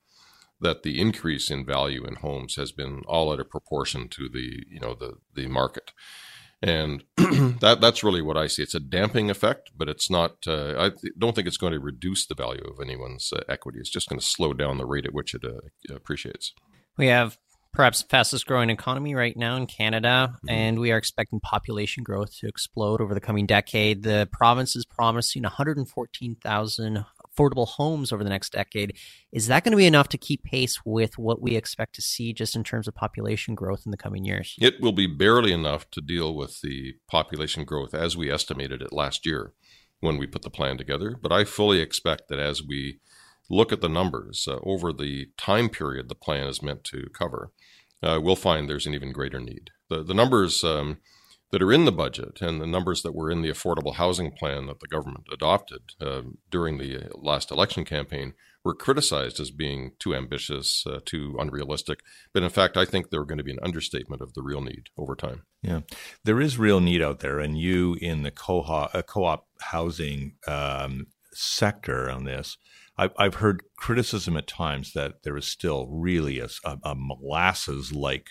that 0.60 0.82
the 0.82 1.00
increase 1.00 1.50
in 1.50 1.64
value 1.64 2.04
in 2.04 2.16
homes 2.16 2.56
has 2.56 2.72
been 2.72 3.02
all 3.06 3.32
out 3.32 3.40
of 3.40 3.50
proportion 3.50 4.08
to 4.08 4.28
the 4.28 4.64
you 4.68 4.80
know 4.80 4.94
the 4.94 5.14
the 5.34 5.46
market 5.46 5.92
and 6.62 7.04
that 7.60 7.78
that's 7.80 8.02
really 8.02 8.22
what 8.22 8.36
I 8.36 8.46
see. 8.46 8.62
It's 8.62 8.74
a 8.74 8.80
damping 8.80 9.30
effect, 9.30 9.72
but 9.76 9.88
it's 9.88 10.10
not. 10.10 10.46
Uh, 10.46 10.74
I 10.78 11.08
don't 11.18 11.34
think 11.34 11.46
it's 11.46 11.56
going 11.56 11.72
to 11.72 11.80
reduce 11.80 12.26
the 12.26 12.34
value 12.34 12.64
of 12.64 12.80
anyone's 12.80 13.30
uh, 13.32 13.42
equity. 13.48 13.78
It's 13.78 13.90
just 13.90 14.08
going 14.08 14.18
to 14.18 14.24
slow 14.24 14.52
down 14.52 14.78
the 14.78 14.86
rate 14.86 15.06
at 15.06 15.14
which 15.14 15.34
it 15.34 15.44
uh, 15.44 15.94
appreciates. 15.94 16.52
We 16.96 17.08
have 17.08 17.36
perhaps 17.74 18.02
fastest 18.02 18.46
growing 18.46 18.70
economy 18.70 19.14
right 19.14 19.36
now 19.36 19.56
in 19.56 19.66
Canada, 19.66 20.32
mm-hmm. 20.32 20.48
and 20.48 20.78
we 20.78 20.92
are 20.92 20.96
expecting 20.96 21.40
population 21.40 22.02
growth 22.02 22.34
to 22.38 22.48
explode 22.48 23.02
over 23.02 23.12
the 23.12 23.20
coming 23.20 23.44
decade. 23.44 24.02
The 24.02 24.28
province 24.32 24.74
is 24.76 24.86
promising 24.86 25.42
114,000 25.42 27.04
affordable 27.36 27.68
homes 27.68 28.12
over 28.12 28.24
the 28.24 28.30
next 28.30 28.52
decade. 28.52 28.96
Is 29.32 29.46
that 29.48 29.64
going 29.64 29.72
to 29.72 29.76
be 29.76 29.86
enough 29.86 30.08
to 30.08 30.18
keep 30.18 30.42
pace 30.42 30.80
with 30.84 31.18
what 31.18 31.40
we 31.40 31.56
expect 31.56 31.94
to 31.96 32.02
see 32.02 32.32
just 32.32 32.56
in 32.56 32.64
terms 32.64 32.88
of 32.88 32.94
population 32.94 33.54
growth 33.54 33.82
in 33.84 33.90
the 33.90 33.96
coming 33.96 34.24
years? 34.24 34.54
It 34.60 34.80
will 34.80 34.92
be 34.92 35.06
barely 35.06 35.52
enough 35.52 35.90
to 35.90 36.00
deal 36.00 36.34
with 36.34 36.60
the 36.62 36.94
population 37.08 37.64
growth 37.64 37.94
as 37.94 38.16
we 38.16 38.30
estimated 38.30 38.82
it 38.82 38.92
last 38.92 39.26
year 39.26 39.52
when 40.00 40.18
we 40.18 40.26
put 40.26 40.42
the 40.42 40.50
plan 40.50 40.78
together. 40.78 41.16
But 41.20 41.32
I 41.32 41.44
fully 41.44 41.80
expect 41.80 42.28
that 42.28 42.38
as 42.38 42.62
we 42.62 43.00
look 43.48 43.72
at 43.72 43.80
the 43.80 43.88
numbers 43.88 44.48
uh, 44.48 44.58
over 44.62 44.92
the 44.92 45.28
time 45.36 45.68
period 45.68 46.08
the 46.08 46.14
plan 46.14 46.46
is 46.46 46.62
meant 46.62 46.84
to 46.84 47.08
cover, 47.12 47.52
uh, 48.02 48.20
we'll 48.22 48.36
find 48.36 48.68
there's 48.68 48.86
an 48.86 48.94
even 48.94 49.12
greater 49.12 49.40
need. 49.40 49.70
The, 49.88 50.02
the 50.02 50.14
numbers. 50.14 50.62
Um, 50.64 50.98
that 51.52 51.62
are 51.62 51.72
in 51.72 51.84
the 51.84 51.92
budget 51.92 52.40
and 52.40 52.60
the 52.60 52.66
numbers 52.66 53.02
that 53.02 53.14
were 53.14 53.30
in 53.30 53.42
the 53.42 53.50
affordable 53.50 53.94
housing 53.94 54.32
plan 54.32 54.66
that 54.66 54.80
the 54.80 54.88
government 54.88 55.26
adopted 55.32 55.80
uh, 56.00 56.22
during 56.50 56.78
the 56.78 57.08
last 57.14 57.50
election 57.50 57.84
campaign 57.84 58.34
were 58.64 58.74
criticized 58.74 59.38
as 59.38 59.52
being 59.52 59.92
too 60.00 60.12
ambitious, 60.12 60.84
uh, 60.86 60.98
too 61.04 61.36
unrealistic. 61.38 62.00
But 62.32 62.42
in 62.42 62.50
fact, 62.50 62.76
I 62.76 62.84
think 62.84 63.10
they're 63.10 63.24
going 63.24 63.38
to 63.38 63.44
be 63.44 63.52
an 63.52 63.60
understatement 63.62 64.22
of 64.22 64.34
the 64.34 64.42
real 64.42 64.60
need 64.60 64.88
over 64.98 65.14
time. 65.14 65.44
Yeah, 65.62 65.80
there 66.24 66.40
is 66.40 66.58
real 66.58 66.80
need 66.80 67.00
out 67.00 67.20
there, 67.20 67.38
and 67.38 67.56
you 67.56 67.96
in 68.00 68.22
the 68.22 68.32
uh, 68.32 69.02
co-op 69.02 69.46
housing 69.60 70.34
um, 70.48 71.06
sector 71.32 72.10
on 72.10 72.24
this. 72.24 72.58
I've 72.98 73.34
heard 73.34 73.62
criticism 73.76 74.38
at 74.38 74.46
times 74.46 74.94
that 74.94 75.22
there 75.22 75.36
is 75.36 75.46
still 75.46 75.86
really 75.86 76.38
a, 76.38 76.48
a 76.64 76.94
molasses 76.96 77.92
like 77.92 78.28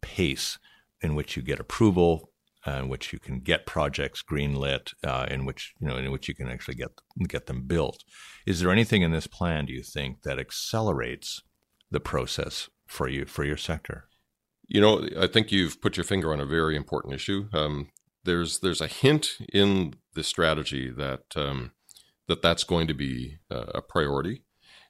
pace 0.00 0.58
in 1.00 1.16
which 1.16 1.36
you 1.36 1.42
get 1.42 1.58
approval 1.58 2.30
uh, 2.66 2.72
in 2.72 2.88
which 2.88 3.12
you 3.12 3.18
can 3.18 3.40
get 3.40 3.66
projects 3.66 4.22
greenlit, 4.22 4.92
uh, 5.04 5.26
in 5.30 5.44
which 5.44 5.74
you 5.80 5.86
know 5.86 5.96
in 5.96 6.10
which 6.10 6.28
you 6.28 6.34
can 6.34 6.48
actually 6.48 6.74
get 6.74 6.90
get 7.28 7.46
them 7.46 7.66
built. 7.66 8.02
Is 8.46 8.60
there 8.60 8.72
anything 8.72 9.02
in 9.02 9.12
this 9.12 9.26
plan, 9.26 9.66
do 9.66 9.72
you 9.72 9.82
think, 9.82 10.22
that 10.22 10.38
accelerates 10.38 11.42
the 11.90 12.00
process 12.00 12.68
for 12.86 13.08
you 13.08 13.24
for 13.24 13.44
your 13.44 13.56
sector? 13.56 14.08
You 14.68 14.80
know, 14.80 15.08
I 15.18 15.28
think 15.28 15.52
you've 15.52 15.80
put 15.80 15.96
your 15.96 16.04
finger 16.04 16.32
on 16.32 16.40
a 16.40 16.46
very 16.46 16.76
important 16.76 17.14
issue. 17.14 17.48
Um, 17.52 17.88
there's 18.24 18.58
there's 18.60 18.80
a 18.80 18.88
hint 18.88 19.36
in 19.52 19.94
the 20.14 20.24
strategy 20.24 20.90
that 20.90 21.24
um, 21.36 21.72
that 22.26 22.42
that's 22.42 22.64
going 22.64 22.88
to 22.88 22.94
be 22.94 23.38
uh, 23.50 23.66
a 23.74 23.82
priority. 23.82 24.42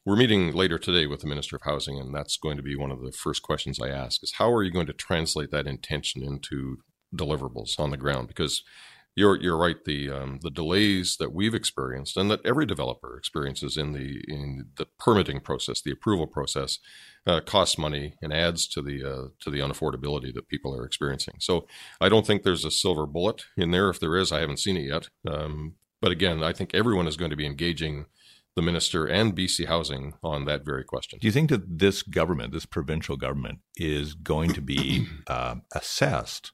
We're 0.05 0.17
meeting 0.17 0.53
later 0.53 0.79
today 0.79 1.07
with 1.07 1.21
the 1.21 1.27
Minister 1.27 1.57
of 1.57 1.63
Housing, 1.63 1.99
and 1.99 2.15
that's 2.15 2.37
going 2.37 2.57
to 2.57 2.63
be 2.63 2.77
one 2.77 2.93
of 2.93 3.03
the 3.03 3.13
first 3.13 3.43
questions 3.43 3.81
I 3.81 3.89
ask: 3.89 4.23
is 4.23 4.35
how 4.39 4.53
are 4.53 4.63
you 4.63 4.71
going 4.71 4.87
to 4.87 4.93
translate 4.93 5.51
that 5.51 5.67
intention 5.67 6.23
into 6.23 6.79
deliverables 7.15 7.79
on 7.79 7.91
the 7.91 7.97
ground? 7.97 8.29
Because 8.29 8.63
you're 9.17 9.41
you're 9.41 9.57
right. 9.57 9.83
The 9.85 10.11
um, 10.11 10.41
the 10.43 10.51
delays 10.51 11.17
that 11.19 11.33
we've 11.33 11.55
experienced 11.55 12.17
and 12.19 12.31
that 12.31 12.45
every 12.45 12.67
developer 12.67 13.17
experiences 13.17 13.79
in 13.79 13.93
the 13.93 14.23
in 14.29 14.67
the 14.77 14.87
permitting 14.99 15.41
process, 15.41 15.81
the 15.81 15.91
approval 15.91 16.27
process, 16.27 16.79
uh, 17.27 17.41
costs 17.41 17.79
money 17.79 18.15
and 18.21 18.33
adds 18.33 18.69
to 18.69 18.83
the 18.83 19.03
uh, 19.03 19.29
to 19.41 19.51
the 19.51 19.61
unaffordability 19.61 20.35
that 20.35 20.49
people 20.49 20.77
are 20.77 20.85
experiencing. 20.85 21.37
So 21.41 21.67
I 21.99 22.11
don't 22.11 22.27
think 22.27 22.43
there's 22.43 22.67
a 22.67 22.71
silver 22.71 23.07
bullet 23.07 23.45
in 23.57 23.71
there. 23.71 23.89
If 23.89 24.01
there 24.01 24.17
is, 24.17 24.33
I 24.33 24.41
haven't 24.41 24.61
seen 24.61 24.77
it 24.77 24.87
yet. 24.87 25.09
Um, 25.27 25.77
but 26.03 26.13
again, 26.13 26.43
I 26.43 26.53
think 26.53 26.75
everyone 26.75 27.09
is 27.09 27.17
going 27.17 27.31
to 27.31 27.37
be 27.37 27.47
engaging 27.47 28.05
the 28.55 28.63
minister 28.63 29.07
and 29.07 29.35
BC 29.37 29.67
Housing 29.67 30.15
on 30.23 30.45
that 30.47 30.65
very 30.65 30.85
question. 30.85 31.19
Do 31.19 31.27
you 31.27 31.33
think 31.33 31.51
that 31.51 31.79
this 31.79 32.03
government, 32.03 32.53
this 32.53 32.67
provincial 32.67 33.17
government, 33.17 33.61
is 33.77 34.15
going 34.15 34.53
to 34.55 34.61
be 34.61 35.07
uh, 35.27 35.57
assessed? 35.75 36.53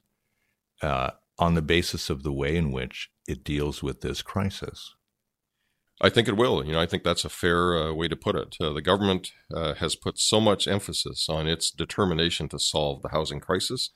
Uh, 0.83 1.11
on 1.39 1.55
the 1.55 1.61
basis 1.63 2.09
of 2.11 2.21
the 2.21 2.31
way 2.31 2.55
in 2.55 2.71
which 2.71 3.09
it 3.27 3.43
deals 3.43 3.81
with 3.81 4.01
this 4.01 4.21
crisis? 4.21 4.93
I 6.01 6.09
think 6.09 6.27
it 6.27 6.37
will. 6.37 6.65
You 6.65 6.73
know, 6.73 6.79
I 6.79 6.85
think 6.85 7.03
that's 7.03 7.25
a 7.25 7.29
fair 7.29 7.75
uh, 7.77 7.93
way 7.93 8.07
to 8.07 8.15
put 8.15 8.35
it. 8.35 8.57
Uh, 8.59 8.73
the 8.73 8.81
government 8.81 9.31
uh, 9.53 9.73
has 9.75 9.95
put 9.95 10.19
so 10.19 10.39
much 10.41 10.67
emphasis 10.67 11.27
on 11.29 11.47
its 11.47 11.71
determination 11.71 12.49
to 12.49 12.59
solve 12.59 13.01
the 13.01 13.09
housing 13.09 13.39
crisis 13.39 13.89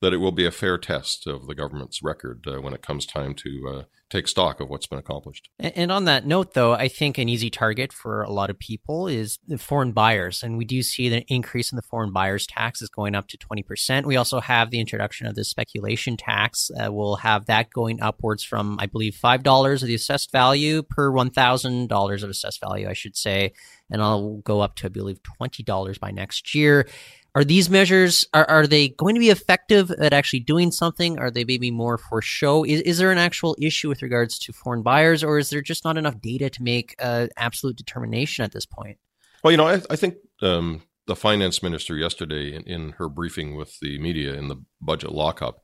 that 0.00 0.12
it 0.12 0.18
will 0.18 0.32
be 0.32 0.46
a 0.46 0.50
fair 0.50 0.76
test 0.78 1.26
of 1.26 1.46
the 1.46 1.54
government's 1.54 2.02
record 2.02 2.44
uh, 2.46 2.60
when 2.60 2.74
it 2.74 2.82
comes 2.82 3.06
time 3.06 3.34
to 3.34 3.74
uh, 3.74 3.82
take 4.10 4.28
stock 4.28 4.60
of 4.60 4.68
what's 4.68 4.86
been 4.86 4.98
accomplished. 4.98 5.48
And 5.58 5.90
on 5.90 6.04
that 6.04 6.26
note, 6.26 6.54
though, 6.54 6.72
I 6.72 6.88
think 6.88 7.18
an 7.18 7.28
easy 7.28 7.50
target 7.50 7.92
for 7.92 8.22
a 8.22 8.30
lot 8.30 8.50
of 8.50 8.58
people 8.58 9.08
is 9.08 9.38
the 9.46 9.58
foreign 9.58 9.92
buyers. 9.92 10.42
And 10.42 10.58
we 10.58 10.64
do 10.64 10.82
see 10.82 11.08
the 11.08 11.24
increase 11.28 11.72
in 11.72 11.76
the 11.76 11.82
foreign 11.82 12.12
buyers 12.12 12.46
tax 12.46 12.82
is 12.82 12.88
going 12.88 13.14
up 13.14 13.28
to 13.28 13.38
20%. 13.38 14.04
We 14.04 14.16
also 14.16 14.40
have 14.40 14.70
the 14.70 14.78
introduction 14.78 15.26
of 15.26 15.34
the 15.34 15.44
speculation 15.44 16.16
tax. 16.16 16.70
Uh, 16.78 16.92
we'll 16.92 17.16
have 17.16 17.46
that 17.46 17.70
going 17.70 18.00
upwards 18.02 18.44
from, 18.44 18.76
I 18.78 18.86
believe, 18.86 19.14
$5 19.14 19.82
of 19.82 19.88
the 19.88 19.94
assessed 19.94 20.30
value 20.30 20.82
per 20.82 21.10
$1,000 21.10 22.22
of 22.22 22.30
assessed 22.30 22.60
value, 22.60 22.88
I 22.88 22.92
should 22.94 23.16
say. 23.16 23.52
And 23.90 24.02
I'll 24.02 24.36
go 24.38 24.60
up 24.60 24.76
to, 24.76 24.86
I 24.86 24.90
believe, 24.90 25.20
$20 25.40 25.98
by 25.98 26.10
next 26.10 26.54
year 26.54 26.86
are 27.34 27.44
these 27.44 27.68
measures 27.68 28.24
are, 28.32 28.48
are 28.48 28.66
they 28.66 28.88
going 28.90 29.14
to 29.14 29.20
be 29.20 29.30
effective 29.30 29.90
at 29.90 30.12
actually 30.12 30.40
doing 30.40 30.70
something? 30.70 31.18
Are 31.18 31.30
they 31.30 31.44
maybe 31.44 31.70
more 31.70 31.98
for 31.98 32.22
show? 32.22 32.64
Is, 32.64 32.80
is 32.82 32.98
there 32.98 33.10
an 33.10 33.18
actual 33.18 33.56
issue 33.60 33.88
with 33.88 34.02
regards 34.02 34.38
to 34.40 34.52
foreign 34.52 34.82
buyers 34.82 35.24
or 35.24 35.38
is 35.38 35.50
there 35.50 35.60
just 35.60 35.84
not 35.84 35.96
enough 35.96 36.20
data 36.20 36.48
to 36.50 36.62
make 36.62 36.94
uh, 37.00 37.26
absolute 37.36 37.76
determination 37.76 38.44
at 38.44 38.52
this 38.52 38.66
point? 38.66 38.98
Well 39.42 39.50
you 39.50 39.56
know 39.56 39.68
i, 39.68 39.80
I 39.90 39.96
think 39.96 40.14
um, 40.42 40.82
the 41.06 41.16
finance 41.16 41.62
minister 41.62 41.96
yesterday 41.96 42.54
in, 42.54 42.62
in, 42.62 42.90
her 42.92 43.08
briefing 43.08 43.56
with 43.56 43.78
the 43.80 43.98
media 43.98 44.34
in 44.34 44.48
the 44.48 44.56
budget 44.80 45.12
lockup 45.12 45.62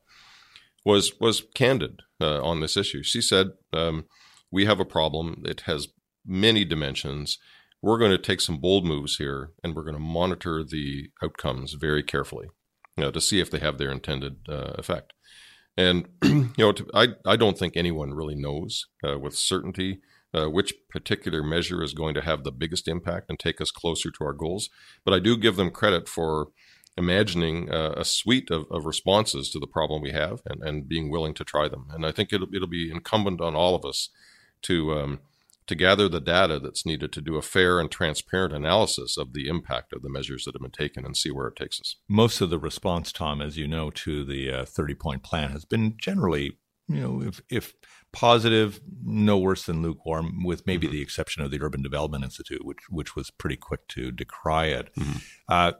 was 0.85 1.19
was 1.19 1.43
candid 1.55 2.01
uh, 2.19 2.41
on 2.43 2.59
this 2.59 2.77
issue. 2.77 3.03
She 3.03 3.21
said 3.21 3.47
um, 3.73 4.05
we 4.51 4.65
have 4.65 4.79
a 4.79 4.85
problem. 4.85 5.43
It 5.45 5.61
has 5.61 5.87
many 6.25 6.65
dimensions 6.65 7.39
we're 7.81 7.97
going 7.97 8.11
to 8.11 8.17
take 8.17 8.41
some 8.41 8.57
bold 8.57 8.85
moves 8.85 9.17
here 9.17 9.51
and 9.63 9.75
we're 9.75 9.83
going 9.83 9.95
to 9.95 9.99
monitor 9.99 10.63
the 10.63 11.09
outcomes 11.23 11.73
very 11.73 12.03
carefully 12.03 12.47
you 12.97 13.03
know, 13.03 13.11
to 13.11 13.21
see 13.21 13.39
if 13.39 13.49
they 13.49 13.59
have 13.59 13.77
their 13.77 13.91
intended 13.91 14.37
uh, 14.49 14.73
effect. 14.77 15.13
And 15.77 16.07
you 16.23 16.51
know, 16.57 16.71
to, 16.71 16.87
I 16.93 17.09
I 17.25 17.35
don't 17.35 17.57
think 17.57 17.75
anyone 17.75 18.13
really 18.13 18.35
knows 18.35 18.87
uh, 19.07 19.17
with 19.17 19.35
certainty 19.35 20.01
uh, 20.33 20.49
which 20.49 20.73
particular 20.89 21.43
measure 21.43 21.83
is 21.83 21.93
going 21.93 22.13
to 22.15 22.21
have 22.21 22.43
the 22.43 22.51
biggest 22.51 22.87
impact 22.87 23.25
and 23.29 23.39
take 23.39 23.59
us 23.59 23.71
closer 23.71 24.09
to 24.11 24.23
our 24.23 24.33
goals. 24.33 24.69
But 25.03 25.13
I 25.13 25.19
do 25.19 25.35
give 25.35 25.55
them 25.55 25.71
credit 25.71 26.07
for 26.07 26.49
imagining 26.97 27.71
uh, 27.71 27.93
a 27.97 28.05
suite 28.05 28.51
of, 28.51 28.65
of, 28.69 28.85
responses 28.85 29.49
to 29.49 29.59
the 29.59 29.67
problem 29.67 30.01
we 30.01 30.11
have 30.11 30.41
and, 30.45 30.61
and 30.61 30.87
being 30.87 31.09
willing 31.09 31.33
to 31.33 31.45
try 31.45 31.69
them. 31.69 31.87
And 31.89 32.05
I 32.05 32.11
think 32.11 32.31
it'll 32.31 32.53
it'll 32.53 32.67
be 32.67 32.91
incumbent 32.91 33.41
on 33.41 33.55
all 33.55 33.75
of 33.75 33.85
us 33.85 34.09
to 34.63 34.93
um, 34.93 35.19
to 35.71 35.75
gather 35.75 36.09
the 36.09 36.19
data 36.19 36.59
that's 36.59 36.85
needed 36.85 37.13
to 37.13 37.21
do 37.21 37.37
a 37.37 37.41
fair 37.41 37.79
and 37.79 37.89
transparent 37.89 38.53
analysis 38.53 39.17
of 39.17 39.31
the 39.31 39.47
impact 39.47 39.93
of 39.93 40.01
the 40.01 40.09
measures 40.09 40.43
that 40.43 40.53
have 40.53 40.61
been 40.61 40.69
taken 40.69 41.05
and 41.05 41.15
see 41.15 41.31
where 41.31 41.47
it 41.47 41.55
takes 41.55 41.79
us. 41.79 41.95
Most 42.09 42.41
of 42.41 42.49
the 42.49 42.59
response, 42.59 43.13
Thom, 43.13 43.41
as 43.41 43.57
you 43.57 43.69
know, 43.69 43.89
to 43.91 44.25
the 44.25 44.51
uh, 44.51 44.65
30 44.65 44.95
point 44.95 45.23
plan 45.23 45.51
has 45.51 45.63
been 45.63 45.95
generally, 45.97 46.57
you 46.89 46.99
know, 46.99 47.21
if, 47.21 47.41
if 47.49 47.73
positive, 48.11 48.81
no 49.01 49.37
worse 49.37 49.65
than 49.65 49.81
lukewarm, 49.81 50.43
with 50.43 50.67
maybe 50.67 50.87
mm-hmm. 50.87 50.97
the 50.97 51.01
exception 51.01 51.41
of 51.41 51.51
the 51.51 51.61
Urban 51.61 51.81
Development 51.81 52.25
Institute, 52.25 52.65
which, 52.65 52.89
which 52.89 53.15
was 53.15 53.31
pretty 53.31 53.55
quick 53.55 53.87
to 53.87 54.11
decry 54.11 54.65
it. 54.65 54.93
Mm-hmm. 54.95 55.19
Uh, 55.47 55.71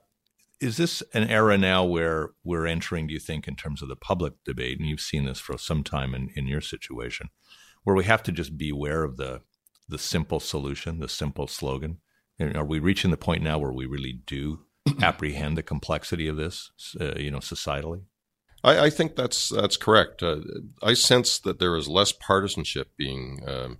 is 0.61 0.77
this 0.77 1.03
an 1.13 1.27
era 1.27 1.57
now 1.57 1.83
where 1.83 2.29
we're 2.45 2.65
entering, 2.65 3.07
do 3.07 3.13
you 3.13 3.19
think, 3.19 3.45
in 3.45 3.57
terms 3.57 3.81
of 3.81 3.89
the 3.89 3.97
public 3.97 4.35
debate? 4.45 4.79
And 4.79 4.87
you've 4.87 5.01
seen 5.01 5.25
this 5.25 5.39
for 5.39 5.57
some 5.57 5.83
time 5.83 6.15
in, 6.15 6.29
in 6.33 6.47
your 6.47 6.61
situation, 6.61 7.29
where 7.83 7.95
we 7.95 8.05
have 8.05 8.23
to 8.23 8.31
just 8.31 8.57
be 8.57 8.69
aware 8.69 9.03
of 9.03 9.17
the 9.17 9.41
the 9.91 9.99
simple 9.99 10.39
solution, 10.39 10.99
the 10.99 11.09
simple 11.09 11.47
slogan? 11.47 11.99
And 12.39 12.57
are 12.57 12.65
we 12.65 12.79
reaching 12.79 13.11
the 13.11 13.17
point 13.17 13.43
now 13.43 13.59
where 13.59 13.71
we 13.71 13.85
really 13.85 14.21
do 14.25 14.61
apprehend 15.01 15.57
the 15.57 15.63
complexity 15.63 16.27
of 16.27 16.37
this, 16.37 16.71
uh, 16.99 17.13
you 17.17 17.29
know, 17.29 17.39
societally? 17.39 18.03
I, 18.63 18.85
I, 18.85 18.89
think 18.89 19.15
that's 19.15 19.49
that's 19.49 19.77
correct. 19.77 20.23
Uh, 20.23 20.37
I 20.81 20.93
sense 20.93 21.39
that 21.39 21.59
there 21.59 21.75
is 21.75 21.87
less 21.87 22.11
partisanship 22.11 22.91
being 22.97 23.41
um, 23.47 23.79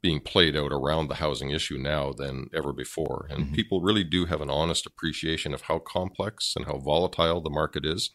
being 0.00 0.20
played 0.20 0.56
out 0.56 0.72
around 0.72 1.08
the 1.08 1.16
housing 1.16 1.50
issue 1.50 1.78
now 1.78 2.12
than 2.12 2.48
ever 2.54 2.72
before, 2.72 3.26
and 3.30 3.46
mm-hmm. 3.46 3.54
people 3.54 3.80
really 3.80 4.04
do 4.04 4.26
have 4.26 4.40
an 4.40 4.50
honest 4.50 4.86
appreciation 4.86 5.54
of 5.54 5.62
how 5.62 5.78
complex 5.78 6.54
and 6.56 6.66
how 6.66 6.78
volatile 6.78 7.40
the 7.40 7.50
market 7.50 7.84
is, 7.84 8.10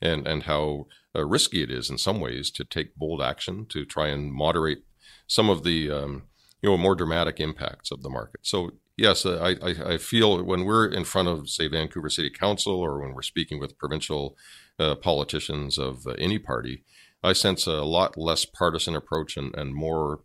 and 0.00 0.26
and 0.26 0.44
how 0.44 0.86
uh, 1.14 1.24
risky 1.24 1.62
it 1.62 1.70
is 1.70 1.88
in 1.88 1.98
some 1.98 2.20
ways 2.20 2.50
to 2.50 2.64
take 2.64 2.96
bold 2.96 3.22
action 3.22 3.66
to 3.66 3.84
try 3.84 4.08
and 4.08 4.32
moderate 4.32 4.82
some 5.26 5.48
of 5.48 5.62
the 5.62 5.90
um, 5.90 6.24
you 6.64 6.70
know 6.70 6.78
more 6.78 6.94
dramatic 6.94 7.40
impacts 7.40 7.90
of 7.90 8.02
the 8.02 8.08
market. 8.08 8.40
So 8.42 8.70
yes, 8.96 9.26
I, 9.26 9.50
I, 9.60 9.74
I, 9.92 9.98
feel 9.98 10.42
when 10.42 10.64
we're 10.64 10.86
in 10.86 11.04
front 11.04 11.28
of 11.28 11.50
say 11.50 11.68
Vancouver 11.68 12.08
City 12.08 12.30
Council 12.30 12.74
or 12.74 13.02
when 13.02 13.12
we're 13.12 13.20
speaking 13.20 13.60
with 13.60 13.76
provincial 13.76 14.34
uh, 14.78 14.94
politicians 14.94 15.76
of 15.76 16.06
uh, 16.06 16.12
any 16.12 16.38
party, 16.38 16.82
I 17.22 17.34
sense 17.34 17.66
a 17.66 17.82
lot 17.82 18.16
less 18.16 18.46
partisan 18.46 18.96
approach 18.96 19.36
and, 19.36 19.54
and 19.54 19.74
more 19.74 20.20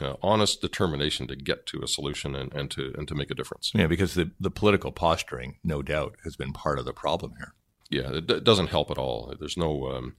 uh, 0.00 0.14
honest 0.20 0.60
determination 0.60 1.28
to 1.28 1.36
get 1.36 1.64
to 1.66 1.80
a 1.84 1.86
solution 1.86 2.34
and, 2.34 2.52
and 2.52 2.72
to 2.72 2.92
and 2.98 3.06
to 3.06 3.14
make 3.14 3.30
a 3.30 3.34
difference. 3.34 3.70
Yeah, 3.72 3.86
because 3.86 4.14
the 4.14 4.32
the 4.40 4.50
political 4.50 4.90
posturing, 4.90 5.58
no 5.62 5.80
doubt, 5.80 6.16
has 6.24 6.34
been 6.34 6.52
part 6.52 6.80
of 6.80 6.86
the 6.86 6.92
problem 6.92 7.34
here. 7.38 7.54
Yeah, 7.90 8.14
it, 8.14 8.26
d- 8.26 8.40
doesn't 8.40 8.68
help 8.68 8.90
at 8.90 8.98
all. 8.98 9.34
There's 9.38 9.56
no 9.56 9.88
um, 9.88 10.14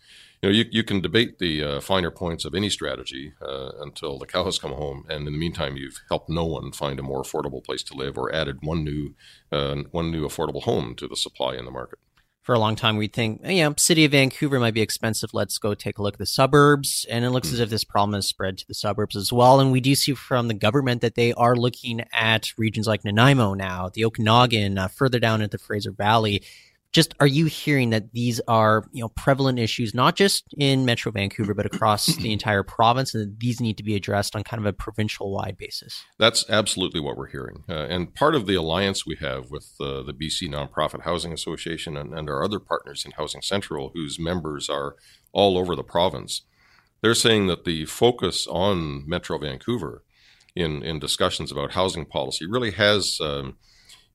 you 0.46 0.50
know, 0.50 0.56
you, 0.56 0.66
you 0.70 0.84
can 0.84 1.02
debate 1.02 1.40
the 1.40 1.64
uh, 1.64 1.82
finer 1.82 2.12
points 2.12 2.46
of 2.46 2.54
any 2.54 2.70
strategy 2.70 3.34
uh, 3.42 3.72
until 3.80 4.20
the 4.20 4.28
cow 4.28 4.46
has 4.46 4.60
come 4.60 4.74
home, 4.74 5.06
and 5.10 5.28
in 5.28 5.34
the 5.34 5.40
meantime, 5.40 5.76
you've 5.76 6.02
helped 6.08 6.30
no 6.30 6.46
one 6.46 6.72
find 6.72 7.00
a 7.00 7.04
more 7.04 7.24
affordable 7.24 7.64
place 7.64 7.82
to 7.84 7.96
live 7.96 8.16
or 8.18 8.34
added 8.34 8.60
one 8.62 8.84
new 8.84 9.16
uh, 9.52 9.76
one 9.92 10.12
new 10.12 10.28
affordable 10.28 10.62
home 10.62 10.94
to 10.96 11.08
the 11.08 11.16
supply 11.16 11.56
in 11.56 11.66
the 11.66 11.72
market. 11.72 12.00
For 12.44 12.54
a 12.54 12.60
long 12.60 12.76
time, 12.76 12.98
we'd 12.98 13.12
think, 13.12 13.42
oh, 13.44 13.50
yeah, 13.50 13.74
city 13.76 14.06
of 14.06 14.12
Vancouver 14.12 14.60
might 14.60 14.76
be 14.76 14.82
expensive. 14.82 15.32
Let's 15.34 15.58
go 15.58 15.74
take 15.74 15.98
a 15.98 16.04
look 16.04 16.14
at 16.14 16.20
the 16.20 16.28
suburbs. 16.28 17.04
And 17.10 17.26
it 17.26 17.32
looks 17.32 17.48
mm-hmm. 17.48 17.56
as 17.56 17.60
if 17.62 17.70
this 17.72 17.84
problem 17.84 18.14
has 18.14 18.28
spread 18.28 18.60
to 18.60 18.68
the 18.68 18.76
suburbs 18.76 19.16
as 19.16 19.34
well. 19.34 19.60
And 19.60 19.72
we 19.72 19.82
do 19.82 19.96
see 19.96 20.14
from 20.14 20.48
the 20.48 20.54
government 20.54 21.02
that 21.02 21.16
they 21.16 21.34
are 21.34 21.56
looking 21.56 22.04
at 22.14 22.50
regions 22.56 22.86
like 22.86 23.04
Nanaimo 23.04 23.56
now, 23.56 23.90
the 23.92 24.06
Okanagan, 24.06 24.78
uh, 24.78 24.90
further 24.90 25.18
down 25.18 25.42
into 25.42 25.58
the 25.58 25.64
Fraser 25.64 25.92
Valley 25.92 26.44
just 26.96 27.14
are 27.20 27.28
you 27.28 27.46
hearing 27.46 27.90
that 27.90 28.14
these 28.14 28.40
are 28.48 28.86
you 28.94 29.02
know 29.02 29.10
prevalent 29.10 29.60
issues 29.60 29.94
not 29.94 30.16
just 30.16 30.46
in 30.58 30.86
metro 30.86 31.12
vancouver 31.12 31.54
but 31.54 31.66
across 31.66 32.06
the 32.06 32.32
entire 32.32 32.64
province 32.64 33.14
and 33.14 33.24
that 33.24 33.40
these 33.40 33.60
need 33.60 33.76
to 33.76 33.84
be 33.84 33.96
addressed 33.96 34.34
on 34.34 34.44
kind 34.44 34.62
of 34.62 34.66
a 34.66 34.72
provincial 34.72 35.30
wide 35.30 35.58
basis? 35.58 36.04
That's 36.18 36.50
absolutely 36.50 37.02
what 37.02 37.18
we're 37.18 37.28
hearing. 37.28 37.66
Uh, 37.68 37.86
and 37.88 38.16
part 38.16 38.34
of 38.34 38.48
the 38.48 38.56
alliance 38.56 39.06
we 39.06 39.18
have 39.18 39.52
with 39.52 39.74
uh, 39.82 40.04
the 40.04 40.14
bc 40.14 40.42
nonprofit 40.50 41.02
housing 41.02 41.34
association 41.34 41.98
and, 41.98 42.18
and 42.18 42.30
our 42.30 42.42
other 42.44 42.60
partners 42.60 43.04
in 43.06 43.12
housing 43.12 43.42
central 43.42 43.92
whose 43.94 44.18
members 44.18 44.70
are 44.70 44.96
all 45.34 45.58
over 45.58 45.76
the 45.76 45.84
province 45.84 46.44
they're 47.02 47.14
saying 47.14 47.48
that 47.48 47.66
the 47.66 47.86
focus 47.86 48.48
on 48.48 49.08
metro 49.08 49.38
vancouver 49.38 50.04
in, 50.56 50.82
in 50.82 50.98
discussions 50.98 51.52
about 51.52 51.74
housing 51.74 52.06
policy 52.06 52.46
really 52.46 52.72
has 52.72 53.20
um, 53.22 53.58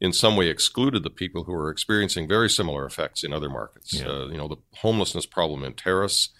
in 0.00 0.12
some 0.12 0.36
way 0.36 0.48
excluded 0.48 1.02
the 1.02 1.10
people 1.10 1.44
who 1.44 1.52
are 1.52 1.70
experiencing 1.70 2.26
very 2.26 2.48
similar 2.48 2.86
effects 2.86 3.22
in 3.22 3.32
other 3.32 3.50
markets. 3.50 3.94
Yeah. 3.94 4.08
Uh, 4.08 4.26
you 4.28 4.38
know, 4.38 4.48
the 4.48 4.56
homelessness 4.76 5.26
problem 5.26 5.64
in 5.64 5.74
Terrace, 5.74 6.30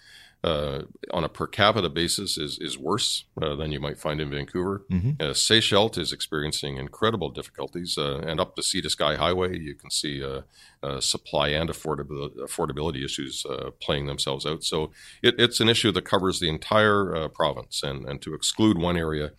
uh, 0.43 0.81
on 1.11 1.23
a 1.23 1.29
per 1.29 1.45
capita 1.45 1.89
basis 1.89 2.37
is 2.37 2.57
is 2.59 2.75
worse 2.77 3.25
uh, 3.39 3.55
than 3.55 3.71
you 3.71 3.79
might 3.79 3.99
find 3.99 4.19
in 4.19 4.31
Vancouver. 4.31 4.83
Mm-hmm. 4.91 5.11
Uh, 5.19 5.33
Sechelt 5.33 5.99
is 5.99 6.11
experiencing 6.11 6.77
incredible 6.77 7.29
difficulties, 7.29 7.95
uh, 7.97 8.19
and 8.25 8.39
up 8.39 8.55
the 8.55 8.63
Sea 8.63 8.81
to 8.81 8.89
Sky 8.89 9.15
Highway, 9.15 9.59
you 9.59 9.75
can 9.75 9.91
see 9.91 10.23
uh, 10.23 10.41
uh, 10.81 10.99
supply 10.99 11.49
and 11.49 11.69
affordability, 11.69 12.37
affordability 12.37 13.05
issues 13.05 13.45
playing 13.79 14.07
themselves 14.07 14.45
out. 14.45 14.63
So 14.63 14.91
it, 15.21 15.35
it's 15.37 15.59
an 15.59 15.69
issue 15.69 15.91
that 15.91 16.05
covers 16.05 16.39
the 16.39 16.49
entire 16.49 17.29
province, 17.29 17.83
and 17.83 18.07
and 18.09 18.19
to 18.23 18.33
exclude 18.33 18.79
one 18.79 18.97
area. 18.97 19.33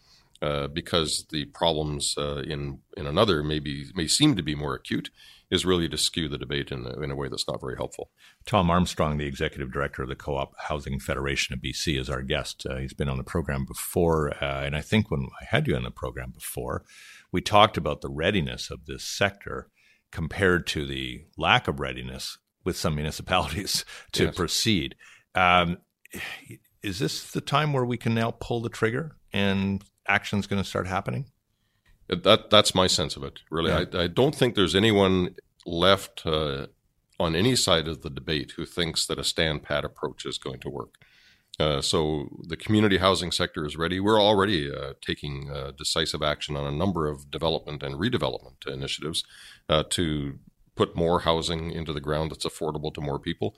Because 0.73 1.27
the 1.31 1.45
problems 1.47 2.15
in 2.19 2.81
in 2.97 3.07
another 3.07 3.43
may 3.43 3.61
be 3.61 3.87
may 3.95 4.09
seem 4.09 4.35
to 4.37 4.43
be 4.43 4.55
more 4.55 4.75
acute, 4.75 5.11
is 5.53 5.67
really 5.67 5.87
to 5.87 5.99
skew 5.99 6.31
the 6.31 6.39
debate 6.39 6.73
in 6.73 6.87
a, 6.87 7.01
in 7.03 7.11
a 7.11 7.15
way 7.15 7.29
that's 7.29 7.47
not 7.47 7.61
very 7.61 7.77
helpful. 7.77 8.11
Thom 8.47 8.71
Armstrong, 8.71 9.19
the 9.19 9.27
executive 9.27 9.71
director 9.71 10.03
of 10.03 10.09
the 10.09 10.17
Co 10.17 10.39
op 10.39 10.55
Housing 10.57 10.99
Federation 10.99 11.53
of 11.53 11.61
BC, 11.61 12.01
is 12.01 12.09
our 12.09 12.23
guest. 12.23 12.67
Uh, 12.69 12.79
he's 12.79 12.95
been 12.95 13.11
on 13.11 13.19
the 13.19 13.23
program 13.23 13.67
before. 13.67 14.33
Uh, 14.43 14.63
and 14.65 14.75
I 14.75 14.81
think 14.81 15.11
when 15.11 15.29
I 15.43 15.45
had 15.45 15.69
you 15.69 15.77
on 15.77 15.83
the 15.83 15.91
program 15.91 16.31
before, 16.31 16.85
we 17.31 17.43
talked 17.43 17.77
about 17.77 18.01
the 18.01 18.09
readiness 18.09 18.71
of 18.71 18.87
this 18.87 19.05
sector 19.05 19.69
compared 20.11 20.67
to 20.69 20.87
the 20.87 21.27
lack 21.37 21.69
of 21.69 21.81
readiness 21.81 22.39
with 22.65 22.77
some 22.77 22.95
municipalities 22.97 23.85
to 24.13 24.25
yes. 24.25 24.35
proceed. 24.35 24.95
Um, 25.35 25.79
is 26.83 26.99
this 26.99 27.31
the 27.31 27.43
time 27.43 27.75
where 27.75 27.85
we 27.85 27.99
can 27.99 28.15
now 28.15 28.31
pull 28.31 28.63
the 28.63 28.71
trigger 28.71 29.17
and 29.35 29.85
action's 30.09 30.47
going 30.47 30.63
to 30.63 30.69
start 30.69 30.87
happening? 30.87 31.27
That 32.09 32.51
that's 32.51 32.75
my 32.75 32.87
sense 32.87 33.17
of 33.17 33.23
it. 33.23 33.41
Really, 33.51 33.71
yeah. 33.71 33.85
I, 34.01 34.05
I 34.05 34.07
don't 34.07 34.35
think 34.35 34.55
there's 34.55 34.75
anyone 34.75 35.35
left 35.65 36.27
uh, 36.27 36.67
on 37.19 37.37
any 37.37 37.57
side 37.57 37.89
of 37.89 38.03
the 38.03 38.11
debate 38.11 38.53
who 38.57 38.67
thinks 38.67 39.07
that 39.07 39.19
a 39.19 39.25
stand 39.25 39.63
pat 39.63 39.85
approach 39.85 40.27
is 40.27 40.39
going 40.39 40.61
to 40.61 40.69
work. 40.69 40.95
Uh, 41.61 41.81
so 41.81 42.29
the 42.43 42.57
community 42.57 42.99
housing 42.99 43.31
sector 43.31 43.65
is 43.65 43.77
ready. 43.77 44.01
We're 44.01 44.21
already 44.21 44.73
uh, 44.73 44.95
taking 45.01 45.51
uh, 45.51 45.73
decisive 45.77 46.23
action 46.23 46.57
on 46.57 46.67
a 46.67 46.77
number 46.77 47.07
of 47.09 47.31
development 47.31 47.83
and 47.83 47.95
redevelopment 47.97 48.67
initiatives 48.67 49.23
uh, 49.69 49.85
to 49.91 50.39
put 50.75 50.97
more 50.97 51.21
housing 51.21 51.71
into 51.71 51.93
the 51.93 52.01
ground 52.01 52.31
that's 52.31 52.47
affordable 52.47 52.93
to 52.95 53.01
more 53.01 53.19
people. 53.19 53.55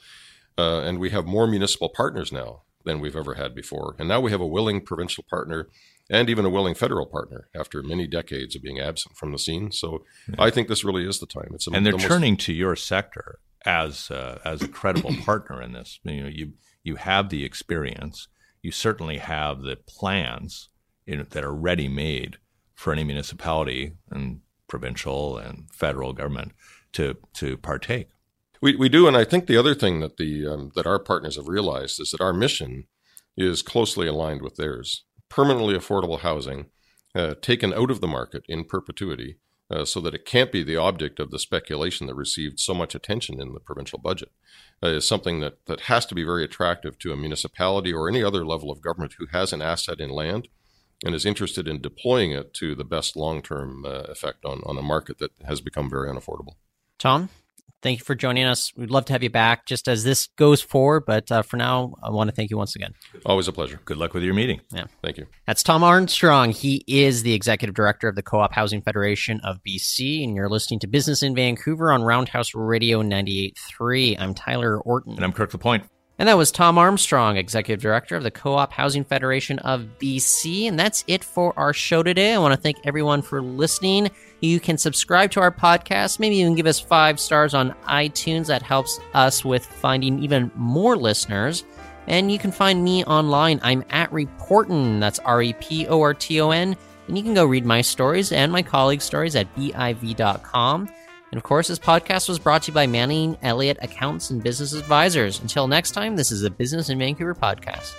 Uh, 0.58 0.80
and 0.80 0.98
we 0.98 1.10
have 1.10 1.24
more 1.24 1.46
municipal 1.46 1.88
partners 1.88 2.32
now 2.32 2.62
than 2.84 3.00
we've 3.00 3.16
ever 3.16 3.34
had 3.34 3.54
before. 3.54 3.94
And 3.98 4.08
now 4.08 4.20
we 4.20 4.30
have 4.32 4.40
a 4.40 4.46
willing 4.46 4.80
provincial 4.80 5.24
partner 5.28 5.68
and 6.10 6.28
even 6.28 6.44
a 6.44 6.50
willing 6.50 6.74
federal 6.74 7.06
partner 7.06 7.48
after 7.54 7.82
many 7.82 8.06
decades 8.06 8.54
of 8.54 8.62
being 8.62 8.78
absent 8.78 9.16
from 9.16 9.32
the 9.32 9.38
scene. 9.38 9.70
So 9.72 10.04
yeah. 10.28 10.36
I 10.38 10.50
think 10.50 10.68
this 10.68 10.84
really 10.84 11.06
is 11.06 11.18
the 11.18 11.26
time. 11.26 11.50
It's 11.54 11.66
a, 11.66 11.70
and 11.70 11.84
they're 11.84 11.92
the 11.92 11.98
turning 11.98 12.34
most... 12.34 12.44
to 12.46 12.52
your 12.52 12.76
sector 12.76 13.38
as 13.64 14.10
uh, 14.10 14.40
as 14.44 14.62
a 14.62 14.68
credible 14.68 15.14
partner 15.24 15.62
in 15.62 15.72
this. 15.72 16.00
You 16.04 16.22
know, 16.22 16.28
you 16.28 16.52
you 16.82 16.96
have 16.96 17.30
the 17.30 17.44
experience. 17.44 18.28
You 18.62 18.70
certainly 18.70 19.18
have 19.18 19.62
the 19.62 19.76
plans 19.76 20.70
know, 21.06 21.22
that 21.22 21.44
are 21.44 21.54
ready 21.54 21.88
made 21.88 22.38
for 22.74 22.92
any 22.92 23.04
municipality 23.04 23.92
and 24.10 24.40
provincial 24.68 25.36
and 25.38 25.68
federal 25.72 26.12
government 26.12 26.52
to 26.92 27.16
to 27.34 27.56
partake. 27.56 28.08
We, 28.60 28.76
we 28.76 28.88
do, 28.88 29.06
and 29.06 29.16
I 29.16 29.24
think 29.24 29.46
the 29.46 29.58
other 29.58 29.74
thing 29.74 30.00
that 30.00 30.16
the 30.16 30.46
um, 30.46 30.72
that 30.74 30.86
our 30.86 30.98
partners 30.98 31.36
have 31.36 31.48
realized 31.48 32.00
is 32.00 32.10
that 32.10 32.20
our 32.20 32.32
mission 32.32 32.84
is 33.36 33.62
closely 33.62 34.06
aligned 34.06 34.42
with 34.42 34.56
theirs 34.56 35.04
permanently 35.34 35.74
affordable 35.74 36.20
housing 36.20 36.66
uh, 37.16 37.34
taken 37.42 37.74
out 37.74 37.90
of 37.90 38.00
the 38.00 38.06
market 38.06 38.44
in 38.48 38.62
perpetuity 38.62 39.36
uh, 39.68 39.84
so 39.84 40.00
that 40.00 40.14
it 40.14 40.24
can't 40.24 40.52
be 40.52 40.62
the 40.62 40.76
object 40.76 41.18
of 41.18 41.32
the 41.32 41.40
speculation 41.40 42.06
that 42.06 42.14
received 42.14 42.60
so 42.60 42.72
much 42.72 42.94
attention 42.94 43.40
in 43.40 43.52
the 43.52 43.58
provincial 43.58 43.98
budget 43.98 44.30
uh, 44.80 44.86
is 44.86 45.08
something 45.08 45.40
that, 45.40 45.54
that 45.66 45.82
has 45.82 46.06
to 46.06 46.14
be 46.14 46.22
very 46.22 46.44
attractive 46.44 46.96
to 47.00 47.12
a 47.12 47.16
municipality 47.16 47.92
or 47.92 48.08
any 48.08 48.22
other 48.22 48.46
level 48.46 48.70
of 48.70 48.80
government 48.80 49.14
who 49.18 49.26
has 49.32 49.52
an 49.52 49.60
asset 49.60 49.98
in 49.98 50.08
land 50.08 50.46
and 51.04 51.16
is 51.16 51.26
interested 51.26 51.66
in 51.66 51.80
deploying 51.82 52.30
it 52.30 52.54
to 52.54 52.76
the 52.76 52.84
best 52.84 53.16
long 53.16 53.42
term 53.42 53.84
uh, 53.84 54.04
effect 54.08 54.44
on, 54.44 54.62
on 54.64 54.78
a 54.78 54.82
market 54.82 55.18
that 55.18 55.32
has 55.44 55.60
become 55.60 55.90
very 55.90 56.08
unaffordable. 56.08 56.54
Thom? 57.00 57.28
Thank 57.84 57.98
you 57.98 58.04
for 58.06 58.14
joining 58.14 58.46
us. 58.46 58.72
We'd 58.78 58.90
love 58.90 59.04
to 59.04 59.12
have 59.12 59.22
you 59.22 59.28
back 59.28 59.66
just 59.66 59.88
as 59.88 60.04
this 60.04 60.28
goes 60.38 60.62
forward. 60.62 61.04
But 61.06 61.30
uh, 61.30 61.42
for 61.42 61.58
now, 61.58 61.92
I 62.02 62.08
want 62.08 62.30
to 62.30 62.34
thank 62.34 62.48
you 62.48 62.56
once 62.56 62.74
again. 62.74 62.94
Always 63.26 63.46
a 63.46 63.52
pleasure. 63.52 63.78
Good 63.84 63.98
luck 63.98 64.14
with 64.14 64.22
your 64.22 64.32
meeting. 64.32 64.62
Yeah. 64.72 64.86
Thank 65.02 65.18
you. 65.18 65.26
That's 65.46 65.62
Thom 65.62 65.84
Armstrong. 65.84 66.52
He 66.52 66.82
is 66.86 67.24
the 67.24 67.34
executive 67.34 67.74
director 67.74 68.08
of 68.08 68.16
the 68.16 68.22
Co 68.22 68.40
op 68.40 68.54
Housing 68.54 68.80
Federation 68.80 69.38
of 69.44 69.58
BC. 69.68 70.24
And 70.24 70.34
you're 70.34 70.48
listening 70.48 70.80
to 70.80 70.86
Business 70.86 71.22
in 71.22 71.34
Vancouver 71.34 71.92
on 71.92 72.02
Roundhouse 72.02 72.54
Radio 72.54 73.02
98.3. 73.02 74.16
I'm 74.18 74.32
Tyler 74.32 74.80
Orton. 74.80 75.16
And 75.16 75.22
I'm 75.22 75.34
Kirk 75.34 75.52
LaPointe. 75.52 75.84
And 76.18 76.28
that 76.28 76.36
was 76.36 76.52
Thom 76.52 76.78
Armstrong, 76.78 77.36
Executive 77.36 77.82
Director 77.82 78.14
of 78.14 78.22
the 78.22 78.30
Co 78.30 78.54
op 78.54 78.72
Housing 78.72 79.04
Federation 79.04 79.58
of 79.60 79.88
BC. 79.98 80.68
And 80.68 80.78
that's 80.78 81.02
it 81.08 81.24
for 81.24 81.52
our 81.58 81.72
show 81.72 82.04
today. 82.04 82.34
I 82.34 82.38
want 82.38 82.54
to 82.54 82.60
thank 82.60 82.78
everyone 82.84 83.20
for 83.20 83.42
listening. 83.42 84.10
You 84.40 84.60
can 84.60 84.78
subscribe 84.78 85.32
to 85.32 85.40
our 85.40 85.50
podcast, 85.50 86.20
maybe 86.20 86.36
even 86.36 86.54
give 86.54 86.66
us 86.66 86.78
five 86.78 87.18
stars 87.18 87.52
on 87.52 87.74
iTunes. 87.88 88.46
That 88.46 88.62
helps 88.62 89.00
us 89.12 89.44
with 89.44 89.66
finding 89.66 90.22
even 90.22 90.52
more 90.54 90.96
listeners. 90.96 91.64
And 92.06 92.30
you 92.30 92.38
can 92.38 92.52
find 92.52 92.84
me 92.84 93.04
online. 93.04 93.58
I'm 93.62 93.82
at 93.90 94.10
Reporton. 94.12 95.00
That's 95.00 95.18
R 95.20 95.42
E 95.42 95.52
P 95.54 95.88
O 95.88 96.00
R 96.00 96.14
T 96.14 96.40
O 96.40 96.50
N. 96.50 96.76
And 97.08 97.18
you 97.18 97.24
can 97.24 97.34
go 97.34 97.44
read 97.44 97.66
my 97.66 97.80
stories 97.80 98.30
and 98.30 98.52
my 98.52 98.62
colleagues' 98.62 99.04
stories 99.04 99.34
at 99.34 99.52
BIV.com. 99.56 100.88
And 101.34 101.38
of 101.38 101.42
course, 101.42 101.66
this 101.66 101.80
podcast 101.80 102.28
was 102.28 102.38
brought 102.38 102.62
to 102.62 102.70
you 102.70 102.74
by 102.74 102.86
Manning 102.86 103.36
Elliott 103.42 103.76
Accounts 103.82 104.30
and 104.30 104.40
Business 104.40 104.72
Advisors. 104.72 105.40
Until 105.40 105.66
next 105.66 105.90
time, 105.90 106.14
this 106.14 106.30
is 106.30 106.44
a 106.44 106.50
Business 106.50 106.90
in 106.90 106.98
Vancouver 107.00 107.34
podcast. 107.34 107.92